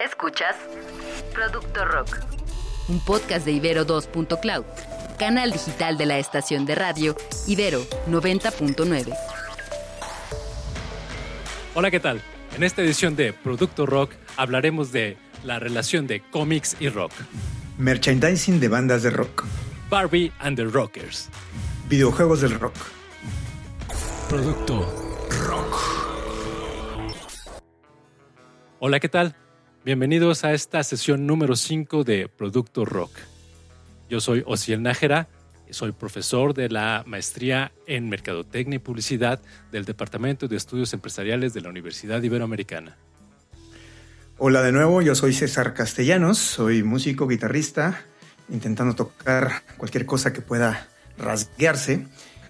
Escuchas 0.00 0.56
Producto 1.34 1.84
Rock, 1.84 2.20
un 2.88 3.04
podcast 3.04 3.44
de 3.44 3.52
Ibero 3.52 3.86
2.cloud, 3.86 4.64
canal 5.18 5.52
digital 5.52 5.98
de 5.98 6.06
la 6.06 6.18
estación 6.18 6.64
de 6.64 6.74
radio 6.74 7.14
Ibero 7.46 7.82
90.9. 8.08 9.14
Hola, 11.74 11.90
¿qué 11.90 12.00
tal? 12.00 12.22
En 12.56 12.62
esta 12.62 12.80
edición 12.80 13.14
de 13.14 13.34
Producto 13.34 13.84
Rock 13.84 14.12
hablaremos 14.38 14.90
de 14.90 15.18
la 15.44 15.58
relación 15.58 16.06
de 16.06 16.22
cómics 16.30 16.78
y 16.80 16.88
rock. 16.88 17.12
Merchandising 17.76 18.58
de 18.58 18.68
bandas 18.68 19.02
de 19.02 19.10
rock. 19.10 19.44
Barbie 19.90 20.32
and 20.38 20.56
the 20.56 20.64
Rockers. 20.64 21.28
Videojuegos 21.90 22.40
del 22.40 22.58
rock. 22.58 22.74
Producto 24.30 24.80
Rock. 25.46 26.00
Hola, 28.78 28.98
¿qué 28.98 29.10
tal? 29.10 29.36
Bienvenidos 29.82 30.44
a 30.44 30.52
esta 30.52 30.84
sesión 30.84 31.26
número 31.26 31.56
5 31.56 32.04
de 32.04 32.28
Producto 32.28 32.84
Rock. 32.84 33.12
Yo 34.10 34.20
soy 34.20 34.42
Osiel 34.44 34.82
Nájera 34.82 35.28
y 35.66 35.72
soy 35.72 35.92
profesor 35.92 36.52
de 36.52 36.68
la 36.68 37.02
maestría 37.06 37.72
en 37.86 38.10
Mercadotecnia 38.10 38.76
y 38.76 38.80
Publicidad 38.80 39.40
del 39.72 39.86
Departamento 39.86 40.48
de 40.48 40.56
Estudios 40.56 40.92
Empresariales 40.92 41.54
de 41.54 41.62
la 41.62 41.70
Universidad 41.70 42.22
Iberoamericana. 42.22 42.98
Hola 44.36 44.60
de 44.60 44.72
nuevo, 44.72 45.00
yo 45.00 45.14
soy 45.14 45.32
César 45.32 45.72
Castellanos, 45.72 46.36
soy 46.36 46.82
músico, 46.82 47.26
guitarrista, 47.26 48.02
intentando 48.50 48.94
tocar 48.94 49.62
cualquier 49.78 50.04
cosa 50.04 50.30
que 50.34 50.42
pueda 50.42 50.88
rasguearse. 51.16 52.06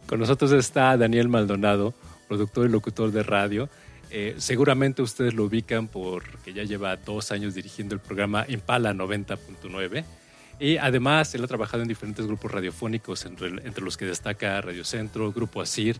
Con 0.09 0.19
nosotros 0.19 0.51
está 0.51 0.97
Daniel 0.97 1.29
Maldonado, 1.29 1.95
productor 2.27 2.67
y 2.67 2.71
locutor 2.71 3.13
de 3.13 3.23
radio 3.23 3.71
eh, 4.11 4.35
seguramente 4.39 5.03
ustedes 5.03 5.35
lo 5.35 5.45
ubican 5.45 5.87
porque 5.87 6.53
ya 6.53 6.65
lleva 6.65 6.97
dos 6.97 7.31
años 7.31 7.55
dirigiendo 7.55 7.95
el 7.95 8.01
programa 8.01 8.45
Impala 8.49 8.93
90.9 8.93 10.05
y 10.59 10.77
además 10.77 11.35
él 11.35 11.45
ha 11.45 11.47
trabajado 11.47 11.83
en 11.83 11.89
diferentes 11.89 12.27
grupos 12.27 12.51
radiofónicos, 12.51 13.25
entre, 13.25 13.81
los 13.81 13.97
que 13.97 14.05
destaca 14.05 14.61
Radio 14.61 14.85
Centro, 14.85 15.33
Grupo 15.33 15.63
Asir 15.63 15.97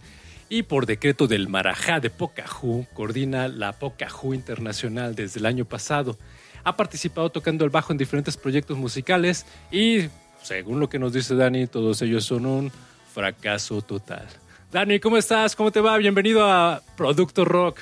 y 0.49 0.65
por 0.65 0.87
decreto 0.87 1.29
del 1.29 1.49
Marajá 1.49 2.01
de 2.01 2.11
Pocahú, 2.11 2.87
coordina 2.93 3.49
la 3.49 3.73
Pocahú 3.73 4.35
Internacional 4.35 5.15
desde 5.15 5.39
el 5.41 5.47
año 5.47 5.65
pasado. 5.65 6.19
Ha 6.65 6.77
participado 6.77 7.31
tocando 7.31 7.65
el 7.65 7.71
bajo 7.71 7.93
en 7.93 7.99
diferentes 7.99 8.37
proyectos 8.37 8.77
musicales 8.77 9.47
y, 9.71 10.09
según 10.43 10.81
lo 10.81 10.89
que 10.89 10.99
nos 10.99 11.13
dice 11.13 11.37
Dani, 11.37 11.69
todos 11.69 12.03
ellos 12.03 12.25
son 12.25 12.45
un 12.45 12.73
fracaso 13.15 13.81
total. 13.81 14.27
Dani, 14.73 15.01
¿cómo 15.01 15.17
estás? 15.17 15.57
¿Cómo 15.57 15.73
te 15.73 15.81
va? 15.81 15.97
Bienvenido 15.97 16.45
a 16.45 16.83
Producto 16.97 17.45
Rock. 17.45 17.79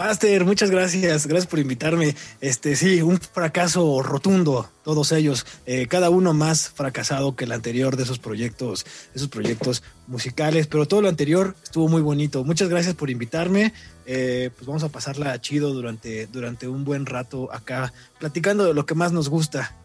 Master, 0.00 0.46
muchas 0.46 0.70
gracias, 0.70 1.26
gracias 1.26 1.46
por 1.46 1.58
invitarme. 1.58 2.16
Este, 2.40 2.74
sí, 2.74 3.02
un 3.02 3.20
fracaso 3.20 4.02
rotundo, 4.02 4.66
todos 4.82 5.12
ellos, 5.12 5.44
eh, 5.66 5.88
cada 5.88 6.08
uno 6.08 6.32
más 6.32 6.70
fracasado 6.70 7.36
que 7.36 7.44
el 7.44 7.52
anterior 7.52 7.98
de 7.98 8.04
esos 8.04 8.18
proyectos, 8.18 8.86
esos 9.14 9.28
proyectos 9.28 9.82
musicales, 10.06 10.68
pero 10.68 10.88
todo 10.88 11.02
lo 11.02 11.10
anterior 11.10 11.54
estuvo 11.62 11.86
muy 11.88 12.00
bonito. 12.00 12.44
Muchas 12.44 12.70
gracias 12.70 12.94
por 12.94 13.10
invitarme. 13.10 13.74
Eh, 14.06 14.48
pues 14.56 14.66
vamos 14.66 14.84
a 14.84 14.88
pasarla 14.88 15.38
chido 15.38 15.74
durante, 15.74 16.26
durante 16.28 16.66
un 16.66 16.82
buen 16.82 17.04
rato 17.04 17.52
acá, 17.52 17.92
platicando 18.18 18.64
de 18.64 18.72
lo 18.72 18.86
que 18.86 18.94
más 18.94 19.12
nos 19.12 19.28
gusta. 19.28 19.76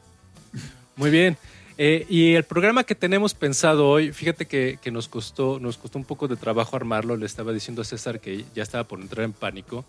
Muy 0.96 1.10
bien. 1.10 1.38
Eh, 1.78 2.06
y 2.10 2.36
el 2.36 2.44
programa 2.44 2.84
que 2.84 2.96
tenemos 2.96 3.34
pensado 3.34 3.90
hoy, 3.90 4.12
fíjate 4.14 4.46
que, 4.46 4.80
nos, 4.92 5.08
costó, 5.08 5.60
nos 5.60 5.78
costó 5.78 5.98
un 5.98 6.06
poco 6.06 6.28
de 6.28 6.36
trabajo 6.36 6.76
armarlo. 6.76 7.18
Le 7.18 7.26
estaba 7.26 7.52
diciendo 7.52 7.82
a 7.82 7.86
César 7.86 8.20
que 8.20 8.46
ya 8.54 8.64
estaba 8.64 8.86
por 8.86 9.00
entrar 9.00 9.26
en 9.26 9.34
pánico 9.34 9.86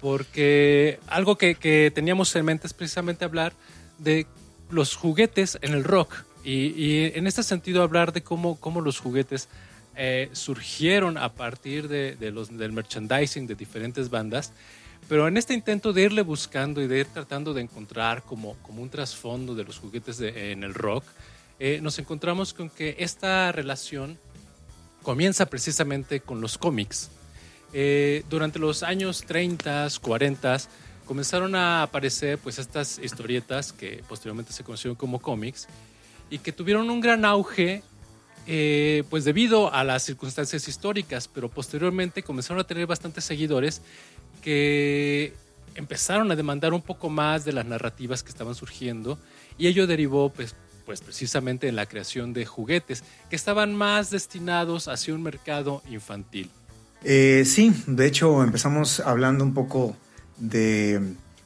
porque 0.00 0.98
algo 1.06 1.36
que, 1.36 1.92
teníamos 1.94 2.34
en 2.34 2.44
mente 2.44 2.66
es 2.66 2.72
precisamente 2.72 3.24
hablar 3.24 3.52
de 3.98 4.26
los 4.70 4.96
juguetes 4.96 5.58
en 5.62 5.74
el 5.74 5.84
rock 5.84 6.24
y, 6.42 7.04
en 7.16 7.26
este 7.26 7.42
sentido 7.42 7.82
hablar 7.82 8.12
de 8.12 8.22
cómo, 8.22 8.58
cómo 8.58 8.80
los 8.80 8.98
juguetes 8.98 9.48
eh, 9.96 10.30
surgieron 10.32 11.18
a 11.18 11.34
partir 11.34 11.88
de, 11.88 12.16
los, 12.30 12.56
del 12.56 12.72
merchandising 12.72 13.46
de 13.46 13.54
diferentes 13.54 14.08
bandas, 14.08 14.52
pero 15.10 15.26
en 15.26 15.36
este 15.36 15.54
intento 15.54 15.92
de 15.92 16.02
irle 16.02 16.22
buscando 16.22 16.80
y 16.80 16.86
de 16.86 17.00
ir 17.00 17.06
tratando 17.06 17.52
de 17.52 17.60
encontrar 17.60 18.22
como, 18.22 18.54
como 18.62 18.80
un 18.80 18.90
trasfondo 18.90 19.56
de 19.56 19.64
los 19.64 19.80
juguetes 19.80 20.20
en 20.20 20.62
el 20.62 20.72
rock, 20.72 21.02
eh, 21.58 21.80
nos 21.82 21.98
encontramos 21.98 22.54
con 22.54 22.70
que 22.70 22.94
esta 22.96 23.50
relación 23.50 24.20
comienza 25.02 25.46
precisamente 25.46 26.20
con 26.20 26.40
los 26.40 26.58
cómics. 26.58 27.10
Eh, 27.72 28.22
durante 28.30 28.60
los 28.60 28.84
años 28.84 29.24
30, 29.26 29.88
40, 30.00 30.58
comenzaron 31.06 31.56
a 31.56 31.82
aparecer 31.82 32.38
pues 32.38 32.60
estas 32.60 33.00
historietas 33.00 33.72
que 33.72 34.04
posteriormente 34.08 34.52
se 34.52 34.62
conocieron 34.62 34.94
como 34.94 35.20
cómics 35.20 35.66
y 36.30 36.38
que 36.38 36.52
tuvieron 36.52 36.88
un 36.88 37.00
gran 37.00 37.24
auge 37.24 37.82
eh, 38.46 39.04
pues 39.10 39.24
debido 39.24 39.72
a 39.72 39.84
las 39.84 40.02
circunstancias 40.02 40.66
históricas, 40.68 41.28
pero 41.28 41.48
posteriormente 41.48 42.22
comenzaron 42.22 42.60
a 42.60 42.64
tener 42.64 42.86
bastantes 42.86 43.24
seguidores 43.24 43.82
que 44.42 45.34
empezaron 45.74 46.30
a 46.30 46.36
demandar 46.36 46.72
un 46.72 46.82
poco 46.82 47.08
más 47.08 47.44
de 47.44 47.52
las 47.52 47.66
narrativas 47.66 48.22
que 48.22 48.30
estaban 48.30 48.54
surgiendo 48.54 49.18
y 49.58 49.66
ello 49.66 49.86
derivó 49.86 50.30
pues, 50.30 50.54
pues 50.86 51.00
precisamente 51.00 51.68
en 51.68 51.76
la 51.76 51.86
creación 51.86 52.32
de 52.32 52.46
juguetes 52.46 53.04
que 53.28 53.36
estaban 53.36 53.74
más 53.74 54.10
destinados 54.10 54.88
hacia 54.88 55.14
un 55.14 55.22
mercado 55.22 55.82
infantil. 55.88 56.50
Eh, 57.04 57.44
sí, 57.46 57.72
de 57.86 58.06
hecho 58.06 58.42
empezamos 58.42 59.00
hablando 59.00 59.44
un 59.44 59.54
poco 59.54 59.96
de 60.38 61.00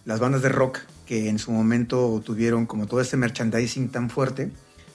las 0.04 0.20
bandas 0.20 0.42
de 0.42 0.48
rock 0.48 0.80
que 1.06 1.28
en 1.28 1.38
su 1.38 1.52
momento 1.52 2.22
tuvieron 2.24 2.66
como 2.66 2.86
todo 2.86 3.00
este 3.00 3.16
merchandising 3.16 3.90
tan 3.90 4.10
fuerte 4.10 4.50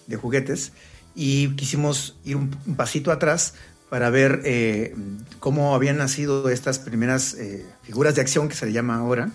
de 0.07 0.15
juguetes 0.15 0.71
y 1.19 1.49
quisimos 1.55 2.15
ir 2.23 2.37
un, 2.37 2.49
pasito 2.77 3.11
atrás 3.11 3.53
para 3.89 4.09
ver 4.09 4.41
eh, 4.45 4.95
cómo 5.39 5.75
habían 5.75 5.97
nacido 5.97 6.47
estas 6.47 6.79
primeras 6.79 7.33
eh, 7.33 7.65
figuras 7.83 8.15
de 8.15 8.21
acción 8.21 8.47
que 8.47 8.55
se 8.55 8.65
le 8.65 8.71
llama 8.71 8.95
ahora, 8.95 9.29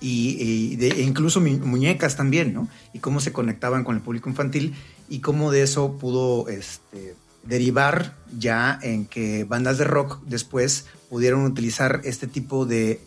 y, 0.00 0.82
e 0.82 1.02
incluso 1.02 1.42
muñecas 1.42 2.16
también, 2.16 2.54
¿no? 2.54 2.68
y 2.94 3.00
cómo 3.00 3.20
se 3.20 3.32
conectaban 3.32 3.84
con 3.84 3.96
el 3.96 4.02
público 4.02 4.30
infantil 4.30 4.76
y 5.10 5.20
cómo 5.20 5.50
de 5.50 5.60
eso 5.60 5.98
pudo 5.98 6.48
este, 6.48 7.16
derivar 7.42 8.16
ya 8.38 8.78
en 8.80 9.04
que 9.04 9.44
bandas 9.44 9.76
de 9.76 9.84
rock 9.84 10.22
después 10.24 10.86
pudieron 11.10 11.44
utilizar 11.44 12.00
este 12.04 12.26
tipo 12.28 12.64
de, 12.64 13.02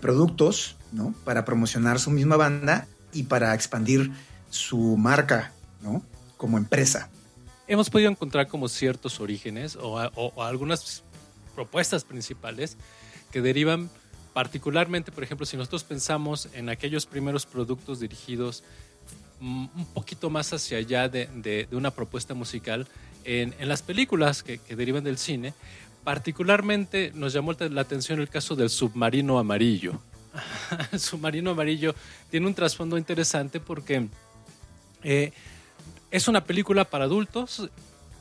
productos 0.00 0.74
¿no? 0.90 1.14
para 1.24 1.44
promocionar 1.44 2.00
su 2.00 2.10
misma 2.10 2.36
banda 2.36 2.88
y 3.12 3.24
para 3.24 3.54
expandir 3.54 4.10
su 4.50 4.96
marca 4.96 5.52
¿no? 5.82 6.02
Como 6.36 6.58
empresa. 6.58 7.10
Hemos 7.68 7.90
podido 7.90 8.10
encontrar 8.10 8.46
como 8.46 8.68
ciertos 8.68 9.20
orígenes 9.20 9.76
o, 9.80 10.42
algunas 10.42 11.02
propuestas 11.54 12.04
principales 12.04 12.76
que 13.32 13.40
derivan 13.40 13.90
particularmente, 14.32 15.10
por 15.10 15.24
ejemplo, 15.24 15.46
si 15.46 15.56
nosotros 15.56 15.82
pensamos 15.82 16.48
en 16.52 16.68
aquellos 16.68 17.06
primeros 17.06 17.46
productos 17.46 18.00
dirigidos 18.00 18.62
un 19.40 19.86
poquito 19.92 20.30
más 20.30 20.52
hacia 20.52 20.78
allá 20.78 21.08
de, 21.08 21.26
de, 21.26 21.68
una 21.72 21.90
propuesta 21.90 22.34
musical, 22.34 22.86
en, 23.24 23.54
las 23.60 23.82
películas 23.82 24.42
que, 24.42 24.58
derivan 24.68 25.04
del 25.04 25.18
cine, 25.18 25.54
particularmente 26.04 27.12
nos 27.14 27.32
llamó 27.32 27.52
la 27.52 27.80
atención 27.80 28.20
el 28.20 28.28
caso 28.28 28.54
del 28.54 28.70
submarino 28.70 29.38
amarillo. 29.38 30.00
el 30.92 31.00
submarino 31.00 31.50
amarillo 31.50 31.94
tiene 32.30 32.46
un 32.46 32.54
trasfondo 32.54 32.96
interesante 32.96 33.58
porque 33.58 34.08
eh, 35.02 35.32
es 36.16 36.28
una 36.28 36.44
película 36.44 36.84
para 36.84 37.04
adultos 37.04 37.70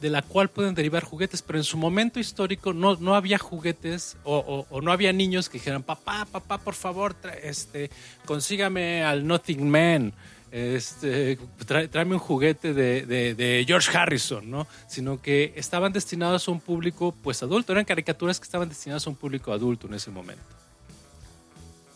de 0.01 0.09
la 0.09 0.21
cual 0.21 0.49
pueden 0.49 0.75
derivar 0.75 1.03
juguetes, 1.03 1.41
pero 1.41 1.57
en 1.57 1.63
su 1.63 1.77
momento 1.77 2.19
histórico 2.19 2.73
no, 2.73 2.95
no 2.97 3.15
había 3.15 3.37
juguetes 3.37 4.17
o, 4.23 4.65
no 4.81 4.91
había 4.91 5.13
niños 5.13 5.49
que 5.49 5.57
dijeran, 5.57 5.83
papá, 5.83 6.27
papá, 6.31 6.57
por 6.57 6.75
favor, 6.75 7.15
este, 7.41 7.89
consígame 8.25 9.03
al 9.03 9.25
Nothing 9.25 9.69
Man 9.69 10.13
este, 10.55 11.37
tráeme 11.65 12.13
un 12.13 12.19
juguete 12.19 12.73
de, 12.73 13.65
George 13.67 13.97
Harrison, 13.97 14.49
¿no? 14.49 14.67
Sino 14.87 15.21
que 15.21 15.51
estaban 15.57 15.91
destinados 15.91 16.47
a 16.47 16.51
un 16.51 16.61
público 16.61 17.13
pues 17.23 17.43
adulto, 17.43 17.73
eran 17.73 17.83
caricaturas 17.83 18.39
que 18.39 18.45
estaban 18.45 18.69
destinadas 18.69 19.05
a 19.05 19.09
un 19.09 19.17
público 19.17 19.51
adulto 19.51 19.87
en 19.87 19.95
ese 19.95 20.11
momento. 20.11 20.43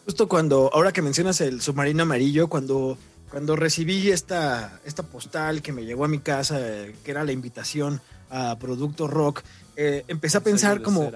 Justo 0.04 0.28
cuando, 0.28 0.69
ahora 0.74 0.92
que 0.92 1.02
mencionas 1.02 1.40
el 1.40 1.62
submarino 1.62 2.04
amarillo, 2.04 2.50
cuando, 2.50 2.98
cuando 3.30 3.56
recibí 3.56 4.10
esta, 4.12 4.80
esta 4.86 5.04
postal 5.04 5.62
que 5.62 5.72
me 5.72 5.86
llegó 5.86 6.06
a 6.06 6.08
mi 6.08 6.20
casa, 6.20 6.60
que 7.04 7.12
era 7.12 7.24
la 7.24 7.31
invitación 7.31 8.02
a 8.30 8.58
Producto 8.58 9.08
Rock, 9.08 9.44
eh, 9.76 10.04
empecé 10.08 10.38
a 10.38 10.42
pensar 10.42 10.81
como 10.81 11.12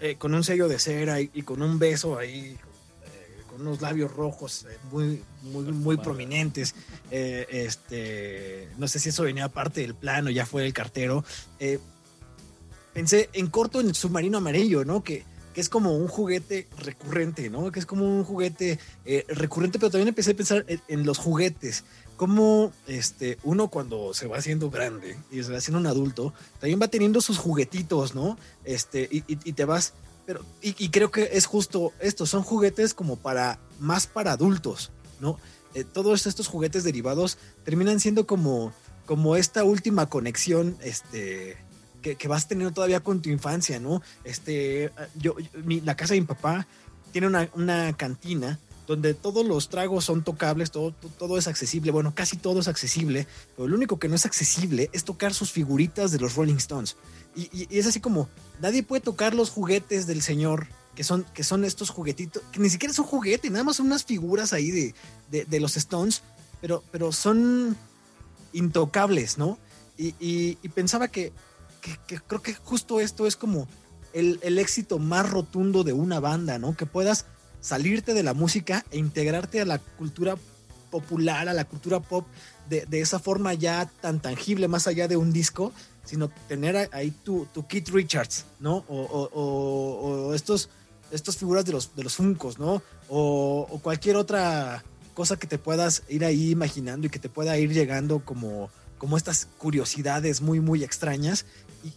eh, 0.00 0.16
con 0.16 0.34
un 0.34 0.44
sello 0.44 0.68
de 0.68 0.78
cera 0.78 1.20
y, 1.20 1.30
y, 1.34 1.42
con 1.42 1.62
un 1.62 1.78
beso 1.78 2.18
ahí 2.18 2.58
unos 3.60 3.80
labios 3.80 4.12
rojos 4.12 4.66
eh, 4.68 4.78
muy, 4.90 5.22
muy, 5.42 5.64
muy 5.64 5.96
prominentes. 5.96 6.74
Eh, 7.10 7.46
este, 7.50 8.68
no 8.78 8.88
sé 8.88 8.98
si 8.98 9.10
eso 9.10 9.24
venía 9.24 9.48
parte 9.48 9.82
del 9.82 9.94
plano, 9.94 10.30
ya 10.30 10.46
fue 10.46 10.66
el 10.66 10.72
cartero. 10.72 11.24
Eh, 11.58 11.78
pensé 12.92 13.28
en 13.32 13.48
corto 13.48 13.80
en 13.80 13.88
el 13.88 13.94
submarino 13.94 14.38
amarillo, 14.38 14.84
¿no? 14.84 15.02
Que, 15.02 15.24
que 15.54 15.60
es 15.60 15.68
como 15.68 15.96
un 15.96 16.06
juguete 16.06 16.68
recurrente, 16.78 17.50
¿no? 17.50 17.70
Que 17.72 17.80
es 17.80 17.86
como 17.86 18.04
un 18.04 18.24
juguete 18.24 18.78
eh, 19.04 19.24
recurrente, 19.28 19.78
pero 19.78 19.90
también 19.90 20.08
empecé 20.08 20.32
a 20.32 20.36
pensar 20.36 20.64
en, 20.68 21.04
los 21.04 21.18
juguetes. 21.18 21.84
Como 22.16 22.72
este, 22.86 23.38
uno 23.42 23.68
cuando 23.68 24.14
se 24.14 24.26
va 24.26 24.36
haciendo 24.36 24.70
grande 24.70 25.16
y 25.30 25.42
se 25.42 25.50
va 25.50 25.58
haciendo 25.58 25.80
un 25.80 25.86
adulto, 25.86 26.34
también 26.60 26.80
va 26.80 26.88
teniendo 26.88 27.20
sus 27.20 27.38
juguetitos, 27.38 28.14
¿no? 28.14 28.38
Este, 28.64 29.08
y, 29.10 29.22
te 29.52 29.64
vas. 29.64 29.94
Pero, 30.26 30.44
y, 30.60 30.90
creo 30.90 31.10
que 31.10 31.30
es 31.32 31.46
justo 31.46 31.92
esto, 31.98 32.26
son 32.26 32.42
juguetes 32.42 32.94
como 32.94 33.16
para, 33.16 33.58
más 33.80 34.06
para 34.06 34.32
adultos, 34.32 34.92
¿no? 35.18 35.38
Eh, 35.74 35.84
todos 35.84 36.26
estos 36.26 36.46
juguetes 36.46 36.84
derivados 36.84 37.38
terminan 37.64 38.00
siendo 38.00 38.26
como, 38.26 38.72
como 39.06 39.36
esta 39.36 39.64
última 39.64 40.06
conexión, 40.06 40.76
este, 40.82 41.56
que, 42.00 42.28
vas 42.28 42.48
teniendo 42.48 42.72
todavía 42.72 43.00
con 43.00 43.22
tu 43.22 43.28
infancia, 43.28 43.78
¿no? 43.78 44.02
Este, 44.24 44.90
yo, 45.16 45.36
la 45.84 45.96
casa 45.96 46.14
de 46.14 46.20
mi 46.20 46.26
papá 46.26 46.66
tiene 47.12 47.26
una, 47.26 47.92
cantina 47.96 48.58
donde 48.86 49.14
todos 49.14 49.46
los 49.46 49.68
tragos 49.68 50.04
son 50.04 50.24
tocables, 50.24 50.72
todo, 50.72 50.92
todo 50.92 51.38
es 51.38 51.46
accesible, 51.46 51.92
bueno, 51.92 52.12
casi 52.12 52.36
todo 52.36 52.58
es 52.58 52.66
accesible, 52.66 53.26
pero 53.54 53.68
lo 53.68 53.76
único 53.76 54.00
que 54.00 54.08
no 54.08 54.16
es 54.16 54.26
accesible 54.26 54.90
es 54.92 55.04
tocar 55.04 55.32
sus 55.32 55.52
figuritas 55.52 56.10
de 56.10 56.18
los 56.18 56.34
Rolling 56.34 56.56
Stones. 56.56 56.96
Y, 57.36 57.68
es 57.70 57.86
así 57.86 58.00
como, 58.00 58.28
nadie 58.60 58.82
puede 58.82 59.00
tocar 59.00 59.34
los 59.34 59.50
juguetes 59.50 60.08
del 60.08 60.22
señor, 60.22 60.66
que 60.96 61.04
son, 61.04 61.24
que 61.34 61.44
son 61.44 61.64
estos 61.64 61.90
juguetitos, 61.90 62.42
que 62.50 62.58
ni 62.58 62.68
siquiera 62.68 62.92
son 62.92 63.04
juguetes, 63.04 63.48
nada 63.52 63.62
más 63.62 63.76
son 63.76 63.86
unas 63.86 64.04
figuras 64.04 64.52
ahí 64.52 64.72
de, 64.72 65.44
de, 65.44 65.60
los 65.60 65.76
Stones, 65.76 66.22
pero, 66.60 66.82
pero 66.90 67.12
son 67.12 67.76
intocables, 68.52 69.38
¿no? 69.38 69.58
y 69.96 70.56
pensaba 70.74 71.08
que 71.08 71.30
que, 71.80 72.20
creo 72.26 72.42
que 72.42 72.54
justo 72.54 73.00
esto 73.00 73.26
es 73.26 73.36
como 73.36 73.68
el, 74.12 74.58
éxito 74.58 74.98
más 74.98 75.28
rotundo 75.28 75.84
de 75.84 75.92
una 75.92 76.20
banda, 76.20 76.58
¿no? 76.58 76.76
Que 76.76 76.86
puedas 76.86 77.26
salirte 77.60 78.14
de 78.14 78.22
la 78.22 78.34
música 78.34 78.84
e 78.90 78.98
integrarte 78.98 79.60
a 79.60 79.64
la 79.64 79.78
cultura 79.78 80.36
popular, 80.90 81.48
a 81.48 81.54
la 81.54 81.64
cultura 81.64 82.00
pop, 82.00 82.26
de, 82.68 83.00
esa 83.00 83.18
forma 83.18 83.54
ya 83.54 83.90
tan 84.00 84.20
tangible, 84.20 84.68
más 84.68 84.86
allá 84.86 85.08
de 85.08 85.16
un 85.16 85.32
disco, 85.32 85.72
sino 86.04 86.28
tener 86.48 86.88
ahí 86.92 87.10
tu, 87.10 87.46
tu 87.52 87.66
Keith 87.66 87.88
Richards, 87.88 88.44
¿no? 88.60 88.84
O, 88.88 90.32
estos, 90.34 90.70
estos 91.10 91.36
figuras 91.36 91.64
de 91.64 91.72
los, 91.72 91.94
de 91.96 92.04
los 92.04 92.14
Funcos, 92.14 92.58
¿no? 92.58 92.82
O, 93.08 93.80
cualquier 93.82 94.16
otra 94.16 94.84
cosa 95.14 95.36
que 95.36 95.46
te 95.46 95.58
puedas 95.58 96.04
ir 96.08 96.24
ahí 96.24 96.50
imaginando 96.50 97.06
y 97.06 97.10
que 97.10 97.18
te 97.18 97.28
pueda 97.28 97.58
ir 97.58 97.72
llegando 97.72 98.24
como, 98.24 98.70
como 98.98 99.16
estas 99.16 99.48
curiosidades 99.58 100.40
muy, 100.40 100.60
muy 100.60 100.84
extrañas 100.84 101.46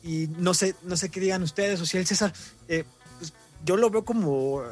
y, 0.03 0.27
no 0.37 0.53
sé, 0.53 0.75
no 0.83 0.95
sé 0.97 1.09
qué 1.09 1.19
digan 1.19 1.43
ustedes, 1.43 1.79
o 1.81 1.85
si 1.85 1.97
el 1.97 2.05
César, 2.05 2.33
eh, 2.67 2.83
pues, 3.19 3.33
yo 3.65 3.77
lo 3.77 3.89
veo 3.89 4.05
como 4.05 4.63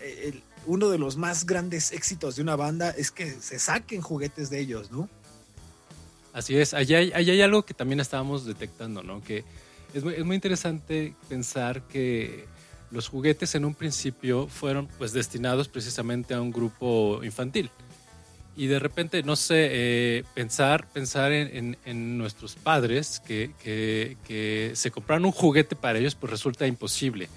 eh, 0.00 0.40
uno 0.66 0.88
de 0.90 0.98
los 0.98 1.16
más 1.16 1.46
grandes 1.46 1.92
éxitos 1.92 2.36
de 2.36 2.42
una 2.42 2.56
banda 2.56 2.90
es 2.90 3.10
que 3.10 3.30
se 3.40 3.58
saquen 3.58 4.00
juguetes 4.00 4.50
de 4.50 4.60
ellos, 4.60 4.90
¿no? 4.90 5.08
Así 6.32 6.56
es, 6.56 6.74
allá 6.74 6.98
hay, 6.98 7.12
hay 7.12 7.40
algo 7.40 7.64
que 7.64 7.74
también 7.74 8.00
estábamos 8.00 8.44
detectando, 8.44 9.02
¿no? 9.02 9.22
Que 9.22 9.44
es 9.94 10.04
muy, 10.04 10.14
es 10.14 10.24
muy 10.24 10.36
interesante 10.36 11.14
pensar 11.28 11.82
que 11.88 12.46
los 12.90 13.08
juguetes 13.08 13.54
en 13.54 13.64
un 13.64 13.74
principio 13.74 14.46
fueron 14.46 14.86
pues 14.98 15.12
destinados 15.12 15.68
precisamente 15.68 16.34
a 16.34 16.40
un 16.40 16.52
grupo 16.52 17.20
infantil 17.24 17.70
y 18.58 18.66
de 18.66 18.80
repente, 18.80 19.22
no 19.22 19.36
sé, 19.36 19.68
eh, 19.70 20.24
pensar, 20.34 20.88
pensar 20.88 21.30
en, 21.30 22.18
nuestros 22.18 22.56
padres 22.56 23.22
que, 23.24 23.52
que, 23.62 24.72
se 24.74 24.90
compraron 24.90 25.26
un 25.26 25.30
juguete 25.30 25.76
para 25.76 26.00
ellos, 26.00 26.16
pues 26.16 26.32
resulta 26.32 26.66
imposible. 26.66 27.28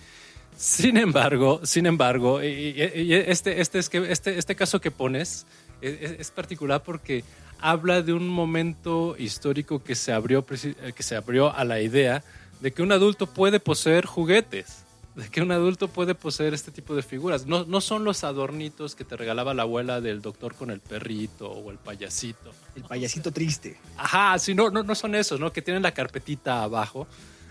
Sin 0.57 0.97
embargo, 0.97 1.61
sin 1.63 1.85
embargo, 1.85 2.41
este, 2.41 3.61
este, 3.61 3.77
es 3.77 3.87
que, 3.87 4.11
este, 4.11 4.39
este 4.39 4.55
caso 4.55 4.81
que 4.81 4.89
pones 4.89 5.45
es, 5.79 6.11
es, 6.19 6.31
particular 6.31 6.81
porque 6.81 7.23
habla 7.59 8.01
de 8.01 8.13
un 8.13 8.27
momento 8.27 9.15
histórico 9.19 9.83
que 9.83 9.93
se, 9.93 10.11
abrió, 10.11 10.43
que 10.43 11.03
se 11.03 11.15
abrió 11.15 11.55
a 11.55 11.63
la 11.65 11.81
idea 11.81 12.23
de 12.61 12.71
que 12.71 12.81
un 12.81 12.91
adulto 12.91 13.27
puede 13.27 13.59
poseer 13.59 14.07
juguetes 14.07 14.85
de 15.15 15.27
que 15.29 15.41
un 15.41 15.51
adulto 15.51 15.89
puede 15.89 16.15
poseer 16.15 16.53
este 16.53 16.71
tipo 16.71 16.95
de 16.95 17.01
figuras. 17.01 17.45
No, 17.45 17.65
no 17.65 17.81
son 17.81 18.03
los 18.03 18.23
adornitos 18.23 18.95
que 18.95 19.03
te 19.03 19.17
regalaba 19.17 19.53
la 19.53 19.63
abuela 19.63 19.99
del 19.99 20.21
doctor 20.21 20.55
con 20.55 20.71
el 20.71 20.79
perrito 20.79 21.49
o 21.51 21.71
el 21.71 21.77
payasito. 21.77 22.53
El 22.75 22.83
payasito 22.83 23.31
triste. 23.31 23.77
Ajá, 23.97 24.39
sí, 24.39 24.53
no, 24.53 24.69
no, 24.69 24.95
son 24.95 25.15
esos, 25.15 25.39
¿no? 25.39 25.51
Que 25.51 25.61
tienen 25.61 25.83
la 25.83 25.93
carpetita 25.93 26.63
abajo, 26.63 27.07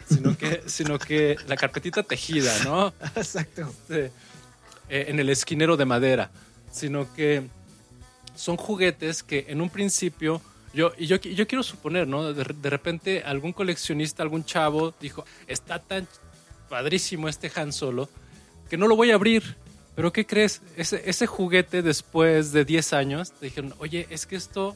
sino 0.09 0.37
que, 0.39 0.63
sino 0.67 0.99
que 0.99 1.37
la 1.47 1.57
carpetita 1.57 2.03
tejida, 2.03 2.53
¿no? 2.65 2.95
Exacto. 3.15 3.71
Eh, 3.91 4.11
en 4.89 5.21
el 5.21 5.29
esquinero 5.29 5.77
de 5.77 5.85
madera, 5.85 6.31
sino 6.73 7.13
que 7.13 7.47
son 8.35 8.57
juguetes 8.57 9.23
que 9.23 9.47
en 9.49 9.61
un 9.61 9.69
principio 9.69 10.41
yo, 10.73 10.93
y 10.97 11.07
yo, 11.07 11.17
yo 11.17 11.47
quiero 11.47 11.63
suponer, 11.63 12.09
¿no? 12.09 12.33
De, 12.33 12.45
de, 12.45 12.71
repente 12.71 13.23
algún 13.25 13.53
coleccionista, 13.53 14.23
algún 14.23 14.45
chavo 14.45 14.95
dijo, 15.01 15.25
está 15.47 15.81
tan 15.81 16.07
padrísimo 16.71 17.29
este 17.29 17.53
Han 17.55 17.75
Solo, 17.75 18.09
que 18.71 18.79
no 18.79 18.89
lo 18.89 18.97
voy 18.97 19.11
a 19.11 19.17
abrir. 19.17 19.57
Pero 19.95 20.13
¿qué 20.13 20.25
crees? 20.25 20.63
Ese, 20.77 21.03
ese 21.05 21.27
juguete 21.27 21.83
después 21.83 22.53
de 22.53 22.65
10 22.65 22.93
años, 22.95 23.33
te 23.33 23.47
dijeron, 23.47 23.75
oye, 23.81 24.07
es 24.09 24.25
que 24.25 24.37
esto, 24.37 24.75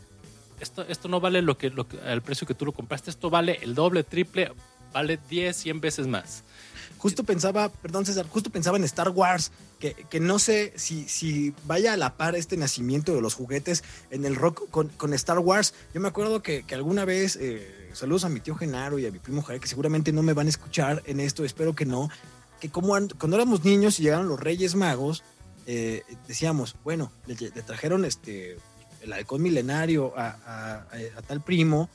esto, 0.61 0.85
esto 0.87 1.09
no 1.09 1.21
vale 1.21 1.41
lo 1.41 1.57
que, 1.57 1.71
lo 1.71 1.87
el 2.05 2.21
precio 2.21 2.47
que 2.47 2.53
tú 2.53 2.67
lo 2.67 2.73
compraste, 2.73 3.11
esto 3.11 3.31
vale 3.31 3.59
el 3.63 3.75
doble, 3.75 4.03
triple, 4.03 4.51
vale 4.95 5.19
10, 5.29 5.55
100 5.55 5.81
veces 5.81 6.07
más. 6.07 6.45
Justo 6.97 7.25
pensaba, 7.25 7.69
perdón 7.69 8.07
César, 8.07 8.27
justo 8.27 8.49
pensaba 8.49 8.79
en 8.79 8.85
Star 8.85 9.11
Wars, 9.11 9.53
que, 9.79 9.93
que, 9.93 10.21
no 10.21 10.39
sé 10.39 10.73
si, 10.77 11.07
si 11.07 11.53
vaya 11.67 11.93
a 11.93 11.97
la 11.99 12.17
par 12.17 12.35
este 12.35 12.57
nacimiento 12.57 13.15
de 13.15 13.21
los 13.21 13.35
juguetes 13.35 13.85
en 14.11 14.25
el 14.25 14.37
rock 14.37 14.71
con, 14.71 14.89
con 14.89 15.13
Star 15.13 15.39
Wars. 15.41 15.75
Yo 15.93 16.01
me 16.01 16.09
acuerdo 16.09 16.43
que, 16.43 16.63
que 16.63 16.75
alguna 16.75 17.05
vez, 17.05 17.37
eh, 17.39 17.91
saludos 17.93 18.25
a 18.25 18.31
mi 18.31 18.41
tío 18.41 18.55
Genaro 18.55 18.99
y 18.99 19.05
a 19.05 19.11
mi 19.11 19.19
primo 19.19 19.43
Javier, 19.43 19.61
que 19.61 19.69
seguramente 19.69 20.13
no 20.13 20.23
me 20.23 20.33
van 20.33 20.47
a 20.47 20.51
escuchar 20.51 21.03
en 21.05 21.21
esto, 21.21 21.45
espero 21.45 21.75
que 21.75 21.85
no, 21.85 22.09
que 22.61 22.71
como 22.71 22.97
cuando 23.19 23.37
éramos 23.37 23.65
niños 23.65 24.01
y 24.01 24.05
llegaron 24.05 24.29
los 24.29 24.41
Reyes 24.41 24.75
Magos, 24.75 25.25
eh, 25.67 26.05
decíamos, 26.27 26.77
bueno, 26.85 27.13
le, 27.27 27.35
trajeron 27.51 28.07
este 28.07 28.57
el 29.03 29.13
halcón 29.13 29.43
milenario 29.43 30.15
a, 30.17 30.39
a, 30.47 30.87
a 31.19 31.23
tal 31.23 31.43
primo, 31.43 31.91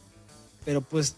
pero 0.66 0.82
pues 0.82 1.16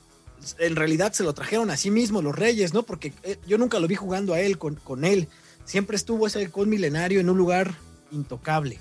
en 0.60 0.76
realidad 0.76 1.14
se 1.14 1.24
lo 1.24 1.34
trajeron 1.34 1.70
a 1.70 1.78
sí 1.78 1.92
mismo 1.92 2.22
los 2.22 2.36
Reyes, 2.36 2.74
¿no? 2.74 2.84
Porque 2.84 3.14
eh, 3.24 3.38
yo 3.48 3.58
nunca 3.58 3.80
lo 3.80 3.88
vi 3.88 3.96
jugando 3.96 4.34
a 4.34 4.40
él 4.40 4.58
con, 4.58 4.76
con 4.76 5.06
él. 5.06 5.28
Siempre 5.66 5.96
estuvo 5.96 6.28
ese 6.28 6.40
halcón 6.40 6.70
milenario 6.70 7.20
en 7.20 7.30
un 7.30 7.38
lugar 7.38 7.76
intocable. 8.12 8.80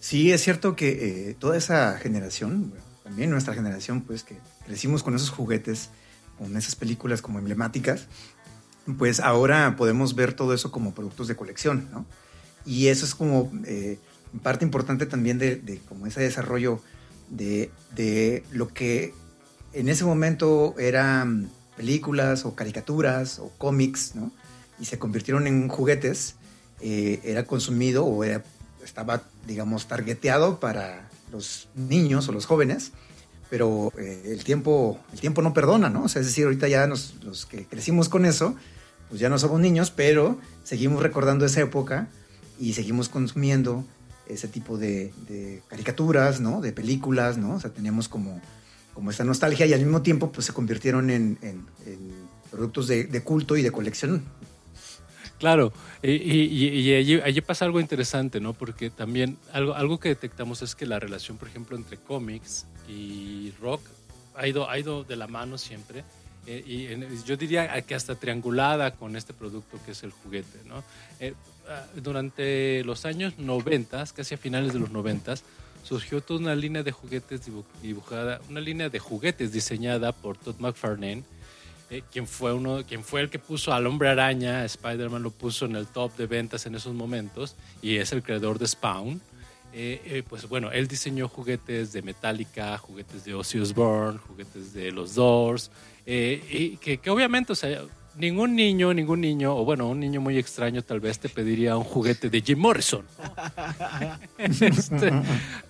Sí, 0.00 0.32
es 0.32 0.42
cierto 0.42 0.74
que 0.74 1.30
eh, 1.30 1.36
toda 1.38 1.56
esa 1.56 1.96
generación, 1.98 2.72
también 3.04 3.30
nuestra 3.30 3.54
generación, 3.54 4.00
pues 4.00 4.24
que 4.24 4.36
crecimos 4.66 5.02
con 5.02 5.14
esos 5.14 5.30
juguetes, 5.30 5.90
con 6.38 6.56
esas 6.56 6.74
películas 6.74 7.22
como 7.22 7.38
emblemáticas, 7.38 8.06
pues 8.98 9.20
ahora 9.20 9.76
podemos 9.76 10.16
ver 10.16 10.32
todo 10.32 10.54
eso 10.54 10.72
como 10.72 10.92
productos 10.92 11.28
de 11.28 11.36
colección, 11.36 11.88
¿no? 11.92 12.04
Y 12.64 12.88
eso 12.88 13.04
es 13.04 13.14
como 13.14 13.52
eh, 13.64 13.98
parte 14.42 14.64
importante 14.64 15.06
también 15.06 15.38
de, 15.38 15.56
de, 15.56 15.78
como 15.78 16.06
ese 16.06 16.20
desarrollo 16.20 16.80
de, 17.30 17.70
de 17.94 18.44
lo 18.50 18.68
que 18.68 19.14
en 19.72 19.88
ese 19.88 20.04
momento 20.04 20.74
eran 20.78 21.50
películas 21.76 22.44
o 22.44 22.54
caricaturas 22.54 23.38
o 23.38 23.50
cómics, 23.58 24.14
¿no? 24.14 24.30
Y 24.80 24.84
se 24.84 24.98
convirtieron 24.98 25.46
en 25.46 25.68
juguetes, 25.68 26.36
eh, 26.80 27.20
era 27.24 27.44
consumido 27.44 28.04
o 28.04 28.24
estaba, 28.84 29.22
digamos, 29.46 29.86
targeteado 29.86 30.60
para 30.60 31.08
los 31.30 31.68
niños 31.74 32.28
o 32.28 32.32
los 32.32 32.46
jóvenes, 32.46 32.92
pero 33.48 33.92
eh, 33.98 34.22
el, 34.26 34.44
tiempo, 34.44 34.98
el 35.12 35.20
tiempo 35.20 35.42
no 35.42 35.54
perdona, 35.54 35.88
¿no? 35.88 36.04
O 36.04 36.08
sea, 36.08 36.20
es 36.20 36.26
decir, 36.26 36.44
ahorita 36.44 36.68
ya 36.68 36.86
los 36.86 37.46
que 37.48 37.66
crecimos 37.66 38.08
con 38.08 38.24
eso, 38.24 38.56
pues 39.08 39.20
ya 39.20 39.28
no 39.28 39.38
somos 39.38 39.60
niños, 39.60 39.90
pero 39.90 40.38
seguimos 40.64 41.02
recordando 41.02 41.44
esa 41.44 41.60
época 41.60 42.08
y 42.58 42.72
seguimos 42.72 43.08
consumiendo 43.08 43.84
ese 44.26 44.48
tipo 44.48 44.78
de, 44.78 45.12
de 45.28 45.62
caricaturas, 45.68 46.40
¿no? 46.40 46.60
De 46.60 46.72
películas, 46.72 47.36
¿no? 47.38 47.54
O 47.54 47.60
sea, 47.60 47.70
teníamos 47.70 48.08
como 48.08 48.40
como 48.94 49.10
esta 49.10 49.24
nostalgia 49.24 49.66
y 49.66 49.72
al 49.72 49.80
mismo 49.80 50.02
tiempo 50.02 50.32
pues 50.32 50.46
se 50.46 50.52
convirtieron 50.52 51.10
en, 51.10 51.38
productos 52.50 52.86
de, 52.86 53.22
culto 53.22 53.56
y 53.56 53.62
de 53.62 53.70
colección. 53.70 54.24
Claro, 55.38 55.72
y, 56.02 56.92
allí, 56.92 57.40
pasa 57.40 57.64
algo 57.64 57.80
interesante, 57.80 58.40
¿no? 58.40 58.52
Porque 58.52 58.90
también 58.90 59.38
algo, 59.52 59.74
algo 59.74 59.98
que 59.98 60.10
detectamos 60.10 60.62
es 60.62 60.76
que 60.76 60.86
la 60.86 61.00
relación, 61.00 61.36
por 61.36 61.48
ejemplo, 61.48 61.76
entre 61.76 61.96
cómics 61.96 62.66
y 62.88 63.52
rock 63.60 63.80
ha 64.36 64.46
ido, 64.46 64.70
ha 64.70 64.78
ido 64.78 65.04
de 65.04 65.16
la 65.16 65.26
mano 65.26 65.58
siempre. 65.58 66.04
Eh, 66.46 66.64
y 66.66 67.24
yo 67.24 67.36
diría 67.36 67.80
que 67.82 67.94
hasta 67.94 68.16
triangulada 68.16 68.92
con 68.92 69.14
este 69.14 69.32
producto 69.32 69.78
que 69.84 69.92
es 69.92 70.02
el 70.02 70.10
juguete, 70.10 70.58
¿no? 70.66 70.82
Eh, 71.20 71.34
ah, 71.68 71.86
durante 72.02 72.82
los 72.84 73.04
años 73.04 73.38
90, 73.38 74.04
casi 74.14 74.34
a 74.34 74.38
finales 74.38 74.72
de 74.72 74.80
los 74.80 74.90
90, 74.90 75.34
surgió 75.82 76.20
toda 76.20 76.40
una 76.40 76.54
línea 76.54 76.82
de 76.82 76.92
juguetes 76.92 77.42
dibujada, 77.82 78.40
una 78.48 78.60
línea 78.60 78.88
de 78.88 78.98
juguetes 78.98 79.52
diseñada 79.52 80.12
por 80.12 80.36
Todd 80.36 80.56
McFarlane, 80.58 81.24
eh, 81.90 82.02
quien, 82.10 82.26
fue 82.26 82.52
uno, 82.52 82.82
quien 82.88 83.04
fue 83.04 83.20
el 83.20 83.28
que 83.28 83.38
puso 83.38 83.72
al 83.72 83.86
hombre 83.86 84.08
araña, 84.08 84.64
Spider-Man 84.64 85.22
lo 85.22 85.30
puso 85.30 85.66
en 85.66 85.76
el 85.76 85.86
top 85.86 86.16
de 86.16 86.26
ventas 86.26 86.64
en 86.64 86.74
esos 86.74 86.94
momentos 86.94 87.54
y 87.82 87.96
es 87.96 88.12
el 88.12 88.22
creador 88.22 88.58
de 88.58 88.66
Spawn. 88.66 89.20
Eh, 89.74 90.00
eh, 90.04 90.22
pues 90.28 90.48
bueno, 90.48 90.70
él 90.70 90.88
diseñó 90.88 91.28
juguetes 91.28 91.92
de 91.92 92.02
Metallica, 92.02 92.78
juguetes 92.78 93.24
de 93.24 93.34
Ozzy 93.34 93.58
Osbourne, 93.58 94.18
juguetes 94.18 94.72
de 94.72 94.90
los 94.90 95.14
Doors, 95.14 95.70
y 96.06 96.76
que, 96.78 96.98
que, 96.98 97.10
obviamente, 97.10 97.52
o 97.52 97.54
sea, 97.54 97.82
ningún 98.16 98.54
niño, 98.54 98.92
ningún 98.92 99.20
niño, 99.20 99.56
o 99.56 99.64
bueno, 99.64 99.88
un 99.88 100.00
niño 100.00 100.20
muy 100.20 100.38
extraño 100.38 100.82
tal 100.82 101.00
vez 101.00 101.18
te 101.18 101.28
pediría 101.28 101.76
un 101.76 101.84
juguete 101.84 102.30
de 102.30 102.40
Jim 102.40 102.58
Morrison. 102.58 103.04
Este, 104.38 105.12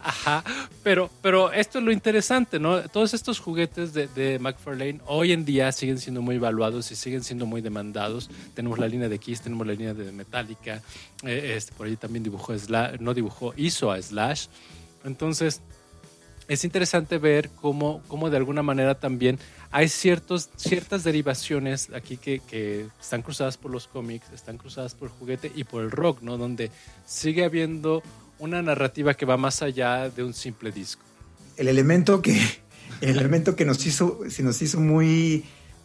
ajá, 0.00 0.42
pero, 0.82 1.10
pero 1.20 1.52
esto 1.52 1.78
es 1.78 1.84
lo 1.84 1.92
interesante, 1.92 2.58
¿no? 2.58 2.82
Todos 2.88 3.12
estos 3.12 3.38
juguetes 3.38 3.92
de, 3.92 4.08
de, 4.08 4.38
McFarlane 4.38 5.00
hoy 5.06 5.32
en 5.32 5.44
día 5.44 5.70
siguen 5.72 5.98
siendo 5.98 6.22
muy 6.22 6.36
evaluados 6.36 6.90
y 6.90 6.96
siguen 6.96 7.22
siendo 7.22 7.44
muy 7.44 7.60
demandados. 7.60 8.30
Tenemos 8.54 8.78
la 8.78 8.88
línea 8.88 9.08
de 9.08 9.18
Kiss, 9.18 9.42
tenemos 9.42 9.66
la 9.66 9.74
línea 9.74 9.92
de 9.92 10.10
Metallica, 10.10 10.80
eh, 11.22 11.54
este, 11.56 11.72
por 11.72 11.86
ahí 11.86 11.96
también 11.96 12.22
dibujó, 12.22 12.58
Slash, 12.58 12.98
no 13.00 13.12
dibujó, 13.12 13.52
hizo 13.56 13.90
a 13.90 14.00
Slash. 14.00 14.46
Entonces, 15.04 15.60
es 16.48 16.64
interesante 16.64 17.18
ver 17.18 17.50
cómo, 17.60 18.02
cómo 18.08 18.30
de 18.30 18.36
alguna 18.36 18.62
manera 18.62 18.94
también 18.94 19.38
hay 19.72 19.88
ciertos, 19.88 20.50
ciertas 20.56 21.02
derivaciones 21.02 21.88
aquí 21.94 22.18
que, 22.18 22.86
están 23.00 23.22
cruzadas 23.22 23.56
por 23.56 23.70
los 23.70 23.88
cómics, 23.88 24.26
están 24.34 24.58
cruzadas 24.58 24.94
por 24.94 25.08
el 25.08 25.14
juguete 25.14 25.50
y 25.54 25.64
por 25.64 25.82
el 25.82 25.90
rock, 25.90 26.20
¿no? 26.20 26.36
Donde 26.36 26.70
sigue 27.06 27.44
habiendo 27.44 28.02
una 28.38 28.60
narrativa 28.60 29.14
que 29.14 29.24
va 29.24 29.38
más 29.38 29.62
allá 29.62 30.10
de 30.10 30.22
un 30.22 30.34
simple 30.34 30.72
disco. 30.72 31.02
El 31.56 31.68
elemento 31.68 32.20
que, 32.20 32.38
el 33.00 33.18
elemento 33.18 33.56
que 33.56 33.64
nos 33.64 33.84
hizo, 33.86 34.20
nos 34.40 34.60
hizo 34.60 34.78
muy 34.78 35.44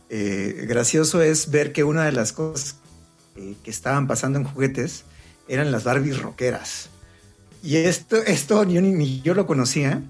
eh, 0.09 0.65
gracioso 0.67 1.21
es 1.21 1.49
ver 1.49 1.71
que 1.71 1.85
una 1.85 2.03
de 2.05 2.11
las 2.11 2.33
cosas 2.33 2.75
que 3.35 3.71
estaban 3.71 4.07
pasando 4.07 4.37
en 4.37 4.45
juguetes 4.45 5.05
eran 5.47 5.71
las 5.71 5.85
Barbies 5.85 6.21
rockeras. 6.21 6.89
Y 7.63 7.77
esto, 7.77 8.17
esto 8.17 8.63
yo 8.65 8.81
ni 8.81 9.21
yo 9.21 9.33
lo 9.33 9.47
conocía 9.47 10.03